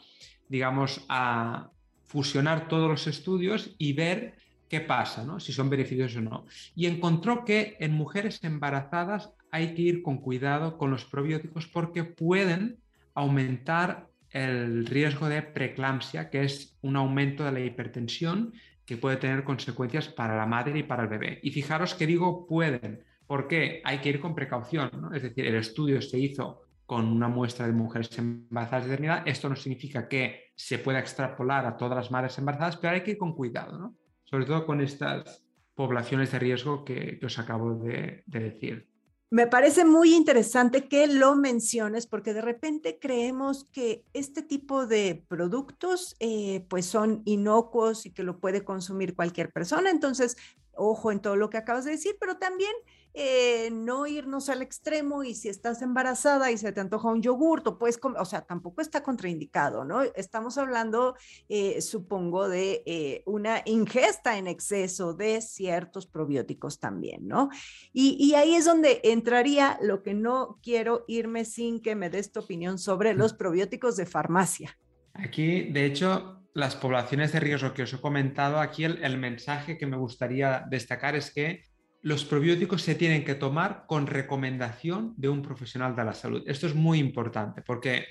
digamos, 0.48 1.04
a 1.08 1.70
fusionar 2.12 2.68
todos 2.68 2.90
los 2.90 3.06
estudios 3.06 3.74
y 3.78 3.94
ver 3.94 4.34
qué 4.68 4.80
pasa, 4.80 5.24
¿no? 5.24 5.40
si 5.40 5.50
son 5.50 5.70
beneficiosos 5.70 6.18
o 6.18 6.20
no. 6.20 6.44
Y 6.76 6.86
encontró 6.86 7.44
que 7.46 7.76
en 7.80 7.92
mujeres 7.92 8.38
embarazadas 8.42 9.30
hay 9.50 9.74
que 9.74 9.82
ir 9.82 10.02
con 10.02 10.18
cuidado 10.18 10.76
con 10.76 10.90
los 10.90 11.06
probióticos 11.06 11.66
porque 11.66 12.04
pueden 12.04 12.76
aumentar 13.14 14.08
el 14.30 14.84
riesgo 14.86 15.28
de 15.30 15.40
preeclampsia, 15.40 16.28
que 16.28 16.44
es 16.44 16.76
un 16.82 16.96
aumento 16.96 17.44
de 17.44 17.52
la 17.52 17.60
hipertensión 17.60 18.52
que 18.84 18.98
puede 18.98 19.16
tener 19.16 19.42
consecuencias 19.44 20.08
para 20.08 20.36
la 20.36 20.46
madre 20.46 20.80
y 20.80 20.82
para 20.82 21.04
el 21.04 21.08
bebé. 21.08 21.40
Y 21.42 21.50
fijaros 21.50 21.94
que 21.94 22.06
digo 22.06 22.46
pueden, 22.46 23.04
porque 23.26 23.80
hay 23.84 23.98
que 23.98 24.10
ir 24.10 24.20
con 24.20 24.34
precaución, 24.34 24.90
¿no? 25.00 25.14
es 25.14 25.22
decir, 25.22 25.46
el 25.46 25.56
estudio 25.56 26.02
se 26.02 26.18
hizo 26.18 26.62
con 26.84 27.06
una 27.06 27.28
muestra 27.28 27.66
de 27.66 27.72
mujeres 27.72 28.18
embarazadas 28.18 28.84
de 28.84 28.92
eternidad. 28.92 29.22
Esto 29.26 29.48
no 29.48 29.56
significa 29.56 30.08
que 30.08 30.51
se 30.64 30.78
pueda 30.78 31.00
extrapolar 31.00 31.66
a 31.66 31.76
todas 31.76 31.96
las 31.96 32.10
madres 32.12 32.38
embarazadas, 32.38 32.76
pero 32.76 32.94
hay 32.94 33.02
que 33.02 33.12
ir 33.12 33.18
con 33.18 33.34
cuidado, 33.34 33.76
¿no? 33.76 33.96
sobre 34.22 34.46
todo 34.46 34.64
con 34.64 34.80
estas 34.80 35.44
poblaciones 35.74 36.30
de 36.30 36.38
riesgo 36.38 36.84
que, 36.84 37.18
os 37.24 37.38
acabo 37.40 37.74
de 37.74 38.22
decir. 38.26 38.88
Me 39.28 39.48
parece 39.48 39.84
muy 39.84 40.14
interesante 40.14 40.88
que 40.88 41.08
lo 41.08 41.34
menciones 41.34 42.06
porque 42.06 42.32
de 42.32 42.42
repente 42.42 42.98
creemos 43.00 43.64
que 43.64 44.04
este 44.12 44.42
tipo 44.42 44.86
de 44.86 45.24
productos 45.26 46.14
eh, 46.20 46.64
pues 46.68 46.86
son 46.86 47.22
inocuos 47.24 48.06
y 48.06 48.12
que 48.12 48.22
lo 48.22 48.38
puede 48.38 48.62
consumir 48.62 49.16
cualquier 49.16 49.52
persona. 49.52 49.90
Entonces, 49.90 50.36
ojo 50.74 51.10
en 51.10 51.20
todo 51.20 51.34
lo 51.34 51.50
que 51.50 51.56
acabas 51.58 51.84
de 51.84 51.90
decir, 51.90 52.16
pero 52.20 52.36
también 52.38 52.72
eh, 53.14 53.70
no 53.72 54.06
irnos 54.06 54.48
al 54.48 54.62
extremo 54.62 55.24
y 55.24 55.34
si 55.34 55.48
estás 55.48 55.82
embarazada 55.82 56.50
y 56.50 56.58
se 56.58 56.72
te 56.72 56.80
antoja 56.80 57.08
un 57.08 57.22
yogur, 57.22 57.62
pues, 57.78 58.00
o 58.02 58.24
sea, 58.24 58.42
tampoco 58.42 58.80
está 58.80 59.02
contraindicado, 59.02 59.84
¿no? 59.84 60.02
Estamos 60.02 60.58
hablando, 60.58 61.16
eh, 61.48 61.80
supongo, 61.80 62.48
de 62.48 62.82
eh, 62.86 63.22
una 63.26 63.62
ingesta 63.66 64.38
en 64.38 64.46
exceso 64.46 65.14
de 65.14 65.40
ciertos 65.40 66.06
probióticos 66.06 66.80
también, 66.80 67.28
¿no? 67.28 67.50
Y, 67.92 68.16
y, 68.18 68.34
ahí 68.34 68.54
es 68.54 68.64
donde 68.64 69.00
entraría 69.04 69.78
lo 69.82 70.02
que 70.02 70.14
no 70.14 70.58
quiero 70.62 71.04
irme 71.06 71.44
sin 71.44 71.80
que 71.80 71.94
me 71.94 72.10
des 72.10 72.32
tu 72.32 72.40
opinión 72.40 72.78
sobre 72.78 73.14
los 73.14 73.34
probióticos 73.34 73.96
de 73.96 74.06
farmacia. 74.06 74.78
Aquí, 75.14 75.70
de 75.70 75.84
hecho, 75.84 76.42
las 76.54 76.76
poblaciones 76.76 77.32
de 77.32 77.40
riesgo 77.40 77.72
que 77.72 77.82
os 77.82 77.92
he 77.92 78.00
comentado, 78.00 78.60
aquí 78.60 78.84
el, 78.84 79.18
mensaje 79.18 79.78
que 79.78 79.86
me 79.86 79.96
gustaría 79.96 80.64
destacar 80.68 81.16
es 81.16 81.32
que 81.32 81.62
los 82.02 82.24
probióticos 82.24 82.82
se 82.82 82.96
tienen 82.96 83.24
que 83.24 83.36
tomar 83.36 83.84
con 83.86 84.08
recomendación 84.08 85.14
de 85.16 85.28
un 85.28 85.40
profesional 85.40 85.94
de 85.94 86.04
la 86.04 86.14
salud. 86.14 86.42
Esto 86.46 86.66
es 86.66 86.74
muy 86.74 86.98
importante 86.98 87.62
porque 87.62 88.04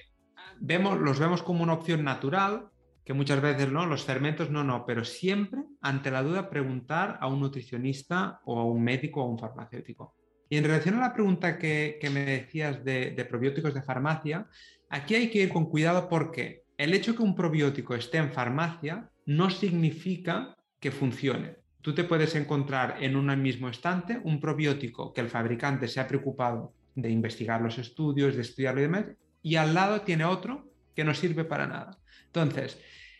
vemos, 0.60 0.99
los 0.99 1.19
vemos 1.19 1.43
como 1.43 1.62
una 1.62 1.73
opción 1.73 2.04
natural, 2.04 2.69
que 3.04 3.13
muchas 3.13 3.41
veces 3.41 3.69
no, 3.69 3.86
los 3.86 4.06
fermentos 4.06 4.49
no, 4.49 4.63
no, 4.63 4.86
pero 4.86 5.04
siempre 5.04 5.63
ante 5.82 6.10
la 6.10 6.23
duda 6.23 6.49
preguntar 6.49 7.17
a 7.19 7.27
un 7.27 7.41
nutricionista 7.41 8.39
o 8.45 8.60
a 8.60 8.65
un 8.65 8.82
médico 8.82 9.21
o 9.21 9.25
a 9.25 9.30
un 9.30 9.39
farmacéutico. 9.39 10.15
Y 10.49 10.58
en 10.58 10.63
relación 10.63 10.95
a 10.95 11.01
la 11.01 11.13
pregunta 11.13 11.58
que, 11.58 11.99
me 12.13 12.25
decías 12.25 12.84
de, 12.86 13.12
de 13.12 13.25
probióticos 13.25 13.73
de 13.73 13.82
farmacia, 13.82 14.47
aquí 14.89 15.15
hay 15.15 15.30
que 15.30 15.39
ir 15.39 15.49
con 15.49 15.65
cuidado 15.65 16.08
porque 16.08 16.63
el 16.77 16.93
hecho 16.93 17.15
que 17.15 17.23
un 17.23 17.36
probiótico 17.36 17.95
esté 17.95 18.19
en 18.19 18.32
farmacia 18.32 19.10
no 19.25 19.49
significa 19.49 20.56
que 20.80 20.91
funcione. 20.91 21.61
Tú 21.81 21.93
te 21.95 22.03
puedes 22.03 22.35
encontrar 22.35 22.97
en 23.01 23.15
un 23.15 23.41
mismo 23.41 23.69
estante 23.69 24.19
un 24.23 24.39
probiótico 24.39 25.13
que 25.13 25.21
el 25.21 25.29
fabricante 25.29 25.87
se 25.87 25.99
ha 25.99 26.07
preocupado 26.07 26.73
de 26.95 27.09
investigar 27.09 27.61
los 27.61 27.77
estudios, 27.77 28.35
de 28.35 28.41
estudiarlo 28.41 28.81
y 28.81 28.83
demás, 28.83 29.05
y 29.41 29.55
al 29.55 29.73
lado 29.73 30.01
tiene 30.01 30.25
otro 30.25 30.69
que 30.95 31.03
no 31.03 31.13
sirve 31.13 31.43
para 31.43 31.67
nada. 31.67 31.97
Entonces, 32.25 32.79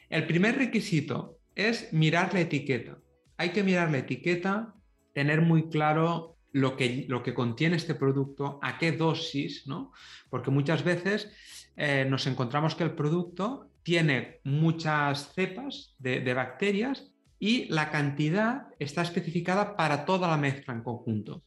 el 0.10 0.28
primer 0.28 0.58
requisito 0.58 1.38
es 1.56 1.91
mirar 1.93 2.34
la 2.34 2.41
etiqueta. 2.41 2.97
Hay 3.38 3.50
que 3.50 3.63
mirar 3.63 3.91
la 3.91 4.00
etiqueta, 4.00 4.76
tener 5.13 5.41
muy 5.41 5.69
claro 5.69 6.38
lo 6.52 6.76
que, 6.76 7.06
lo 7.08 7.24
que 7.24 7.34
contiene 7.34 7.78
este 7.78 7.95
producto, 7.95 8.60
a 8.62 8.78
qué 8.78 8.91
dosis, 8.91 9.67
¿no? 9.67 9.93
Porque 10.30 10.52
muchas 10.52 10.84
veces 10.84 11.32
eh, 11.76 12.06
nos 12.08 12.28
encontramos 12.28 12.76
que 12.76 12.84
el 12.84 12.91
producto 12.91 13.71
tiene 13.84 14.39
muchas 14.43 15.34
cepas 15.34 15.95
de, 15.97 16.34
bacterias 16.34 17.11
y 17.42 17.66
la 17.70 17.90
cantidad 17.90 18.68
está 18.78 19.02
especificada 19.02 19.76
para 19.76 20.06
toda 20.06 20.30
la 20.30 20.38
mezcla 20.38 20.76
en 20.76 20.84
conjunto. 20.84 21.42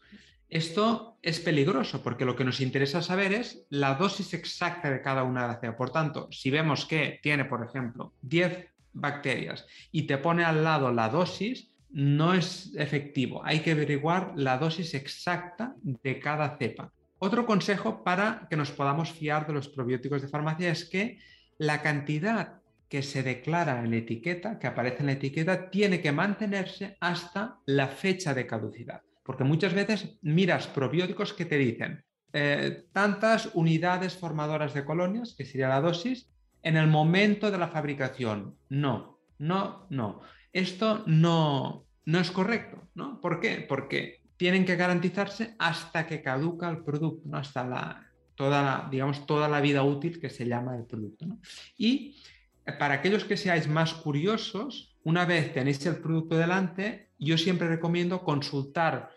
Esto 0.48 1.18
es 1.22 1.38
peligroso 1.38 2.02
porque 2.02 2.24
lo 2.24 2.34
que 2.34 2.44
nos 2.44 2.60
interesa 2.60 3.00
saber 3.00 3.32
es 3.32 3.64
la 3.70 3.94
dosis 3.94 4.34
exacta 4.34 4.90
de 4.90 5.00
cada 5.00 5.22
una 5.22 5.42
de 5.42 5.48
las 5.48 5.60
cepas. 5.60 5.76
Por 5.76 5.90
tanto, 5.90 6.28
si 6.32 6.50
vemos 6.50 6.84
que 6.84 7.20
tiene, 7.22 7.44
por 7.44 7.64
ejemplo, 7.64 8.12
10 8.22 8.66
bacterias 8.92 9.66
y 9.92 10.02
te 10.02 10.18
pone 10.18 10.44
al 10.44 10.64
lado 10.64 10.90
la 10.90 11.08
dosis, 11.08 11.70
no 11.90 12.34
es 12.34 12.74
efectivo. 12.74 13.42
Hay 13.44 13.60
que 13.60 13.70
averiguar 13.70 14.32
la 14.34 14.58
dosis 14.58 14.94
exacta 14.94 15.76
de 15.80 16.18
cada 16.18 16.58
cepa. 16.58 16.92
Otro 17.20 17.46
consejo 17.46 18.02
para 18.02 18.48
que 18.50 18.56
nos 18.56 18.72
podamos 18.72 19.12
fiar 19.12 19.46
de 19.46 19.52
los 19.52 19.68
probióticos 19.68 20.22
de 20.22 20.28
farmacia 20.28 20.72
es 20.72 20.84
que 20.86 21.20
la 21.56 21.82
cantidad 21.82 22.63
que 22.94 23.02
se 23.02 23.24
declara 23.24 23.80
en 23.80 23.90
la 23.90 23.96
etiqueta, 23.96 24.56
que 24.56 24.68
aparece 24.68 25.00
en 25.00 25.06
la 25.06 25.12
etiqueta, 25.14 25.68
tiene 25.68 26.00
que 26.00 26.12
mantenerse 26.12 26.96
hasta 27.00 27.58
la 27.66 27.88
fecha 27.88 28.32
de 28.34 28.46
caducidad. 28.46 29.02
Porque 29.24 29.42
muchas 29.42 29.74
veces 29.74 30.16
miras 30.22 30.68
probióticos 30.68 31.32
que 31.32 31.44
te 31.44 31.58
dicen 31.58 32.04
eh, 32.32 32.84
tantas 32.92 33.50
unidades 33.54 34.14
formadoras 34.16 34.74
de 34.74 34.84
colonias, 34.84 35.34
que 35.36 35.44
sería 35.44 35.70
la 35.70 35.80
dosis, 35.80 36.30
en 36.62 36.76
el 36.76 36.86
momento 36.86 37.50
de 37.50 37.58
la 37.58 37.66
fabricación. 37.66 38.54
No, 38.68 39.18
no, 39.40 39.88
no. 39.90 40.20
Esto 40.52 41.02
no, 41.08 41.86
no 42.04 42.20
es 42.20 42.30
correcto. 42.30 42.90
¿no? 42.94 43.20
¿Por 43.20 43.40
qué? 43.40 43.66
Porque 43.68 44.20
tienen 44.36 44.64
que 44.64 44.76
garantizarse 44.76 45.56
hasta 45.58 46.06
que 46.06 46.22
caduca 46.22 46.70
el 46.70 46.84
producto, 46.84 47.28
¿no? 47.28 47.38
hasta 47.38 47.66
la, 47.66 48.06
toda, 48.36 48.62
la, 48.62 48.88
digamos, 48.88 49.26
toda 49.26 49.48
la 49.48 49.60
vida 49.60 49.82
útil 49.82 50.20
que 50.20 50.30
se 50.30 50.46
llama 50.46 50.76
el 50.76 50.84
producto. 50.84 51.26
Y 51.76 52.22
eh, 52.22 52.33
para 52.78 52.94
aquellos 52.94 53.24
que 53.24 53.36
seáis 53.36 53.68
más 53.68 53.94
curiosos, 53.94 54.96
una 55.04 55.24
vez 55.24 55.52
tenéis 55.52 55.84
el 55.86 55.96
producto 55.96 56.36
delante, 56.36 57.10
yo 57.18 57.36
siempre 57.36 57.68
recomiendo 57.68 58.22
consultar 58.22 59.10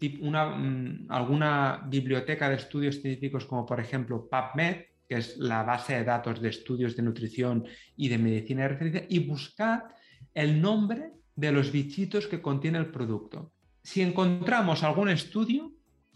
mm, 0.00 1.10
alguna 1.10 1.82
biblioteca 1.86 2.48
de 2.48 2.56
estudios 2.56 3.00
científicos 3.00 3.44
como 3.46 3.64
por 3.64 3.80
ejemplo 3.80 4.28
PubMed, 4.28 4.84
que 5.08 5.16
es 5.16 5.38
la 5.38 5.62
base 5.62 5.94
de 5.94 6.04
datos 6.04 6.40
de 6.40 6.50
estudios 6.50 6.96
de 6.96 7.02
nutrición 7.02 7.64
y 7.96 8.08
de 8.08 8.18
medicina 8.18 8.62
de 8.62 8.68
referencia, 8.68 9.06
y 9.08 9.20
buscar 9.20 9.88
el 10.34 10.60
nombre 10.60 11.12
de 11.34 11.52
los 11.52 11.72
bichitos 11.72 12.26
que 12.26 12.42
contiene 12.42 12.78
el 12.78 12.90
producto 12.90 13.52
si 13.88 14.02
encontramos 14.02 14.82
algún 14.82 15.08
estudio 15.08 15.72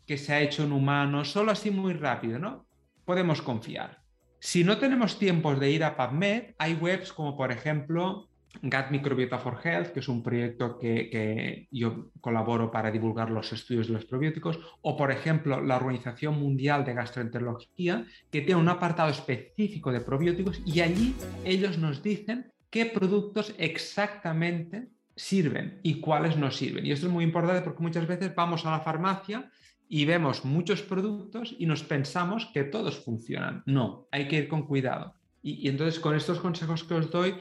que 0.07 0.19
se 0.19 0.35
ha 0.35 0.43
hecho 0.43 0.63
en 0.63 0.73
humanos, 0.73 1.31
solo 1.31 1.53
así 1.53 1.71
muy 1.71 1.95
rápido, 1.95 2.39
¿no? 2.39 2.67
Podemos 3.07 3.41
confiar. 3.41 4.02
Si 4.45 4.65
no 4.65 4.79
tenemos 4.79 5.21
tiempos 5.21 5.61
de 5.61 5.71
ir 5.71 5.85
a 5.85 5.97
PubMed, 5.97 6.55
hay 6.59 6.75
webs 6.75 7.13
como 7.13 7.37
por 7.37 7.53
ejemplo 7.53 8.29
Gut 8.61 8.91
Microbiota 8.91 9.39
for 9.39 9.57
Health, 9.63 9.93
que 9.93 10.01
es 10.01 10.09
un 10.09 10.21
proyecto 10.21 10.81
que, 10.81 11.09
que, 11.09 11.69
yo 11.71 12.11
colaboro 12.21 12.73
para 12.73 12.91
divulgar 12.91 13.31
los 13.31 13.53
estudios 13.53 13.87
de 13.87 13.93
los 13.93 14.05
probióticos, 14.05 14.59
o 14.81 14.97
por 14.97 15.13
ejemplo 15.13 15.61
la 15.61 15.77
Organización 15.77 16.41
Mundial 16.41 16.85
de 16.85 16.93
Gastroenterología, 16.93 18.05
que 18.33 18.41
tiene 18.41 18.61
un 18.61 18.69
apartado 18.69 19.11
específico 19.11 19.93
de 19.93 20.01
probióticos 20.01 20.61
y 20.67 20.81
allí 20.81 21.15
ellos 21.45 21.79
nos 21.79 22.03
dicen 22.03 22.51
qué 22.69 22.87
productos 22.87 23.55
exactamente 23.59 24.89
sirven 25.15 25.79
y 25.85 26.01
cuáles 26.01 26.37
no 26.37 26.51
sirven. 26.51 26.85
Y 26.85 26.91
esto 26.91 27.07
es 27.07 27.13
muy 27.13 27.23
importante 27.23 27.63
porque 27.63 27.85
muchas 27.85 28.09
veces 28.09 28.35
vamos 28.35 28.67
a 28.67 28.73
la 28.73 28.81
farmacia 28.81 29.49
y 29.95 30.07
vemos 30.07 30.47
muchos 30.47 30.81
productos 30.81 31.55
y 31.59 31.67
nos 31.67 31.83
pensamos 31.83 32.49
que 32.55 32.65
todos 32.65 33.05
funcionan. 33.05 33.63
No, 33.67 34.09
hay 34.11 34.27
que 34.27 34.37
ir 34.37 34.49
con 34.49 34.67
cuidado. 34.67 35.13
Y, 35.43 35.69
entonces 35.69 36.01
con 36.01 36.17
estos 36.17 36.39
consejos 36.41 36.83
que 36.83 36.95
os 36.95 37.11
doy, 37.11 37.35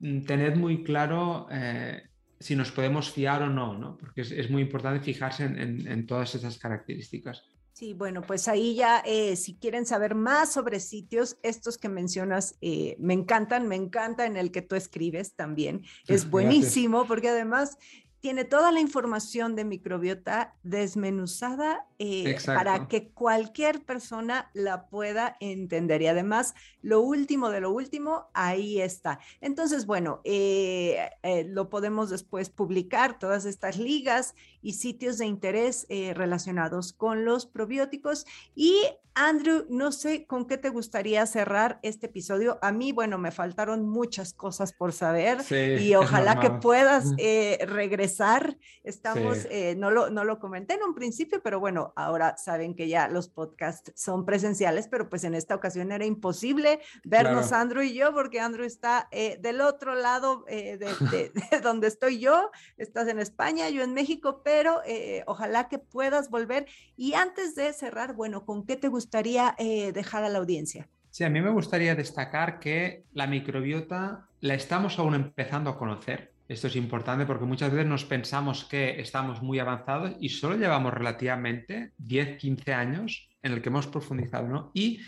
mm, 0.00 0.22
tened 0.22 0.56
muy 0.56 0.82
claro 0.82 1.46
eh, 1.48 2.02
si 2.40 2.56
nos 2.56 2.72
podemos 2.72 3.12
fiar 3.12 3.42
o 3.42 3.50
no, 3.50 3.78
¿no? 3.78 3.96
porque 3.98 4.22
es, 4.22 4.50
muy 4.50 4.62
importante 4.62 4.98
fijarse 4.98 5.44
en 5.44 6.06
todas 6.08 6.34
esas 6.34 6.58
características. 6.58 7.44
Sí, 7.78 7.92
bueno, 7.92 8.22
pues 8.22 8.48
ahí 8.48 8.74
ya, 8.74 9.02
eh, 9.04 9.36
si 9.36 9.56
quieren 9.56 9.84
saber 9.84 10.14
más 10.14 10.50
sobre 10.50 10.80
sitios, 10.80 11.36
estos 11.42 11.76
que 11.76 11.90
mencionas 11.90 12.56
eh, 12.62 12.96
me 12.98 13.12
encantan, 13.12 13.68
me 13.68 13.76
encanta 13.76 14.24
en 14.24 14.38
el 14.38 14.50
que 14.50 14.62
tú 14.62 14.76
escribes 14.76 15.34
también. 15.34 15.84
Es 16.08 16.30
buenísimo 16.30 17.06
porque 17.06 17.28
además 17.28 17.76
tiene 18.20 18.44
toda 18.44 18.72
la 18.72 18.80
información 18.80 19.54
de 19.54 19.64
microbiota 19.64 20.54
desmenuzada 20.62 21.86
eh, 21.98 22.36
para 22.44 22.88
que 22.88 23.08
cualquier 23.10 23.84
persona 23.84 24.50
la 24.52 24.88
pueda 24.88 25.36
entender. 25.40 26.02
Y 26.02 26.08
además, 26.08 26.54
lo 26.82 27.00
último 27.00 27.50
de 27.50 27.60
lo 27.60 27.70
último, 27.70 28.28
ahí 28.34 28.80
está. 28.80 29.20
Entonces, 29.40 29.86
bueno, 29.86 30.20
eh, 30.24 31.10
eh, 31.22 31.44
lo 31.44 31.68
podemos 31.68 32.10
después 32.10 32.50
publicar, 32.50 33.18
todas 33.18 33.44
estas 33.44 33.78
ligas 33.78 34.34
y 34.66 34.72
sitios 34.74 35.18
de 35.18 35.26
interés 35.26 35.86
relacionados 35.88 36.92
con 36.92 37.24
los 37.24 37.46
probióticos. 37.46 38.26
Y 38.54 38.82
Andrew, 39.14 39.64
no 39.70 39.92
sé 39.92 40.26
con 40.26 40.46
qué 40.46 40.58
te 40.58 40.68
gustaría 40.68 41.24
cerrar 41.24 41.78
este 41.82 42.06
episodio. 42.06 42.58
A 42.60 42.70
mí, 42.70 42.92
bueno, 42.92 43.16
me 43.16 43.30
faltaron 43.30 43.88
muchas 43.88 44.34
cosas 44.34 44.74
por 44.74 44.92
saber 44.92 45.38
y 45.80 45.94
ojalá 45.94 46.38
que 46.38 46.50
puedas 46.50 47.14
regresar. 47.16 48.58
Estamos, 48.84 49.46
no, 49.76 49.90
lo, 49.90 50.10
no 50.10 50.24
lo 50.24 50.38
comenté 50.38 50.74
en 50.74 50.82
un 50.82 50.94
principio, 50.94 51.40
pero 51.42 51.60
bueno, 51.60 51.94
ahora 51.96 52.36
saben 52.36 52.74
que 52.74 52.88
ya 52.88 53.08
los 53.08 53.28
podcasts 53.28 53.92
son 53.94 54.26
presenciales, 54.26 54.88
pero 54.88 55.08
pues 55.08 55.24
en 55.24 55.34
esta 55.34 55.54
ocasión 55.54 55.92
era 55.92 56.04
imposible 56.04 56.80
vernos 57.04 57.52
Andrew 57.52 57.82
y 57.82 57.94
yo, 57.94 58.12
porque 58.12 58.40
Andrew 58.40 58.64
está 58.64 59.08
eh, 59.10 59.38
del 59.40 59.60
otro 59.60 59.94
lado 59.94 60.44
eh, 60.48 60.78
de, 60.78 61.32
donde 61.62 61.88
estoy 61.88 62.18
yo, 62.18 62.50
estás 62.76 63.08
en 63.08 63.18
España, 63.18 63.68
yo 63.70 63.82
en 63.82 63.94
México, 63.94 64.42
pero 64.44 64.55
eh, 64.86 65.22
ojalá 65.26 65.68
que 65.68 65.78
puedas 65.78 66.30
volver. 66.30 66.66
Y 66.96 67.14
antes 67.14 67.54
de 67.54 67.72
cerrar, 67.72 68.14
bueno, 68.14 68.44
¿con 68.44 68.64
qué 68.64 68.76
te 68.76 68.88
gustaría 68.88 69.54
dejar 69.58 70.24
a 70.24 70.28
la 70.28 70.38
audiencia? 70.38 70.88
Sí, 71.10 71.24
a 71.24 71.30
mí 71.30 71.40
me 71.40 71.50
gustaría 71.50 71.94
destacar 71.94 72.58
que 72.58 73.04
la 73.14 73.26
microbiota 73.26 74.28
la 74.40 74.54
estamos 74.54 74.98
aún 74.98 75.14
empezando 75.14 75.70
a 75.70 75.78
conocer. 75.78 76.32
Esto 76.48 76.68
es 76.68 76.76
importante 76.76 77.26
porque 77.26 77.44
muchas 77.44 77.72
veces 77.72 77.86
nos 77.86 78.04
pensamos 78.04 78.64
que 78.64 79.00
estamos 79.00 79.42
muy 79.42 79.58
avanzados 79.58 80.12
y 80.20 80.28
solo 80.28 80.56
llevamos 80.56 80.94
relativamente 80.94 81.92
10, 81.98 82.38
15 82.38 82.74
años 82.74 83.28
en 83.42 83.52
el 83.52 83.62
que 83.62 83.68
hemos 83.68 83.86
profundizado. 83.86 84.46
¿no? 84.46 84.70
Y 84.72 85.00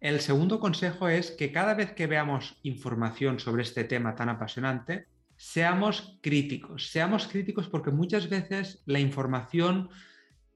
el 0.00 0.20
segundo 0.20 0.60
consejo 0.60 1.08
es 1.08 1.30
que 1.30 1.52
cada 1.52 1.74
vez 1.74 1.92
que 1.92 2.06
veamos 2.06 2.58
información 2.62 3.38
sobre 3.38 3.62
este 3.62 3.84
tema 3.84 4.14
tan 4.14 4.30
apasionante, 4.30 5.06
seamos 5.42 6.18
críticos. 6.22 6.90
Seamos 6.90 7.26
críticos 7.26 7.68
porque 7.68 7.90
muchas 7.90 8.28
veces 8.28 8.82
la 8.86 9.00
información 9.00 9.90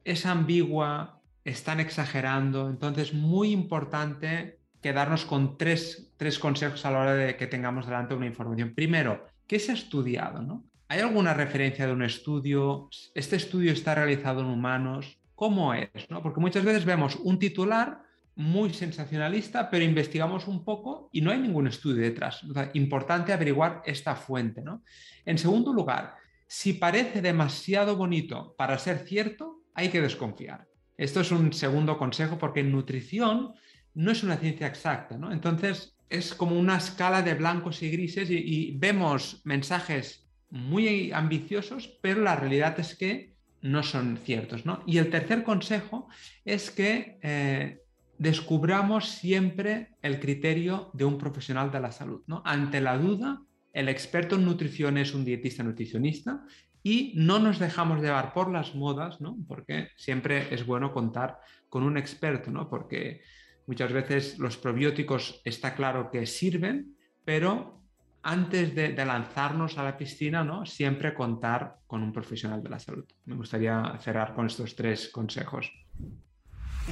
es 0.04 0.26
ambigua, 0.26 1.20
están 1.44 1.80
exagerando. 1.80 2.70
Entonces, 2.70 3.12
muy 3.14 3.50
importante 3.50 4.58
quedarnos 4.80 5.24
con 5.24 5.58
tres, 5.58 6.12
tres 6.16 6.38
consejos 6.38 6.84
a 6.84 6.90
la 6.90 7.00
hora 7.00 7.14
de 7.14 7.36
que 7.36 7.46
tengamos 7.46 7.86
delante 7.86 8.14
una 8.14 8.26
información. 8.26 8.74
Primero, 8.74 9.26
¿Qué 9.46 9.58
se 9.58 9.72
ha 9.72 9.74
estudiado? 9.74 10.42
¿no? 10.42 10.64
¿Hay 10.88 11.00
alguna 11.00 11.34
referencia 11.34 11.86
de 11.86 11.92
un 11.92 12.02
estudio? 12.02 12.88
¿Este 13.14 13.36
estudio 13.36 13.72
está 13.72 13.94
realizado 13.94 14.40
en 14.40 14.46
humanos? 14.46 15.18
¿Cómo 15.34 15.72
es? 15.74 15.90
¿no? 16.08 16.22
Porque 16.22 16.40
muchas 16.40 16.64
veces 16.64 16.84
vemos 16.84 17.16
un 17.16 17.38
titular 17.38 18.02
muy 18.36 18.72
sensacionalista, 18.74 19.70
pero 19.70 19.84
investigamos 19.84 20.46
un 20.46 20.62
poco 20.62 21.08
y 21.10 21.22
no 21.22 21.30
hay 21.30 21.38
ningún 21.38 21.66
estudio 21.66 22.02
detrás. 22.02 22.42
importante 22.74 23.32
averiguar 23.32 23.82
esta 23.86 24.14
fuente. 24.14 24.60
¿no? 24.60 24.82
En 25.24 25.38
segundo 25.38 25.72
lugar, 25.72 26.14
si 26.46 26.74
parece 26.74 27.22
demasiado 27.22 27.96
bonito 27.96 28.54
para 28.56 28.78
ser 28.78 28.98
cierto, 28.98 29.62
hay 29.74 29.88
que 29.88 30.02
desconfiar. 30.02 30.66
Esto 30.98 31.20
es 31.20 31.32
un 31.32 31.52
segundo 31.52 31.98
consejo 31.98 32.38
porque 32.38 32.62
nutrición 32.62 33.54
no 33.94 34.10
es 34.10 34.22
una 34.22 34.36
ciencia 34.36 34.66
exacta. 34.66 35.16
¿no? 35.16 35.32
Entonces, 35.32 35.96
es 36.10 36.34
como 36.34 36.58
una 36.58 36.76
escala 36.76 37.22
de 37.22 37.34
blancos 37.34 37.82
y 37.82 37.90
grises 37.90 38.28
y, 38.30 38.72
vemos 38.76 39.40
mensajes 39.44 40.28
muy 40.50 41.10
ambiciosos, 41.10 41.98
pero 42.02 42.20
la 42.20 42.36
realidad 42.36 42.78
es 42.78 42.94
que 42.94 43.34
no 43.62 43.82
son 43.82 44.18
ciertos. 44.18 44.66
¿no? 44.66 44.82
Y 44.86 44.98
el 44.98 45.08
tercer 45.08 45.42
consejo 45.42 46.08
es 46.44 46.70
que 46.70 47.18
eh, 47.22 47.80
descubramos 48.18 49.08
siempre 49.08 49.96
el 50.02 50.20
criterio 50.20 50.90
de 50.92 51.04
un 51.04 51.18
profesional 51.18 51.70
de 51.70 51.80
la 51.80 51.92
salud. 51.92 52.22
¿no? 52.26 52.42
Ante 52.44 52.80
la 52.80 52.98
duda, 52.98 53.42
el 53.72 53.88
experto 53.88 54.36
en 54.36 54.44
nutrición 54.44 54.98
es 54.98 55.14
un 55.14 55.24
dietista 55.24 55.62
nutricionista 55.62 56.44
y 56.82 57.12
no 57.16 57.38
nos 57.38 57.58
dejamos 57.58 58.00
llevar 58.00 58.32
por 58.32 58.50
las 58.50 58.74
modas, 58.74 59.20
¿no? 59.20 59.36
porque 59.46 59.90
siempre 59.96 60.54
es 60.54 60.64
bueno 60.64 60.92
contar 60.92 61.40
con 61.68 61.82
un 61.82 61.98
experto, 61.98 62.50
¿no? 62.50 62.68
porque 62.68 63.22
Muchas 63.66 63.92
veces 63.92 64.38
los 64.38 64.56
probióticos 64.56 65.42
está 65.44 65.74
claro 65.74 66.10
que 66.10 66.24
sirven, 66.26 66.96
pero 67.24 67.82
antes 68.22 68.74
de, 68.74 68.92
lanzarnos 69.04 69.76
a 69.76 69.84
la 69.84 69.96
piscina, 69.96 70.44
¿no? 70.44 70.64
siempre 70.66 71.14
contar 71.14 71.78
con 71.86 72.02
un 72.02 72.12
profesional 72.12 72.62
de 72.62 72.70
la 72.70 72.78
salud. 72.78 73.04
Me 73.24 73.34
gustaría 73.34 73.98
cerrar 74.00 74.34
con 74.34 74.46
estos 74.46 74.74
tres 74.76 75.08
consejos. 75.08 75.72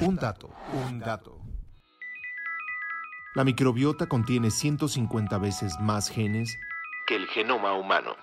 Un 0.00 0.16
dato, 0.16 0.50
un 0.88 0.98
dato. 0.98 1.40
La 3.36 3.44
microbiota 3.44 4.06
contiene 4.06 4.50
150 4.50 5.38
veces 5.38 5.74
más 5.80 6.08
genes 6.08 6.58
que 7.06 7.16
el 7.16 7.26
genoma 7.28 7.74
humano. 7.74 8.16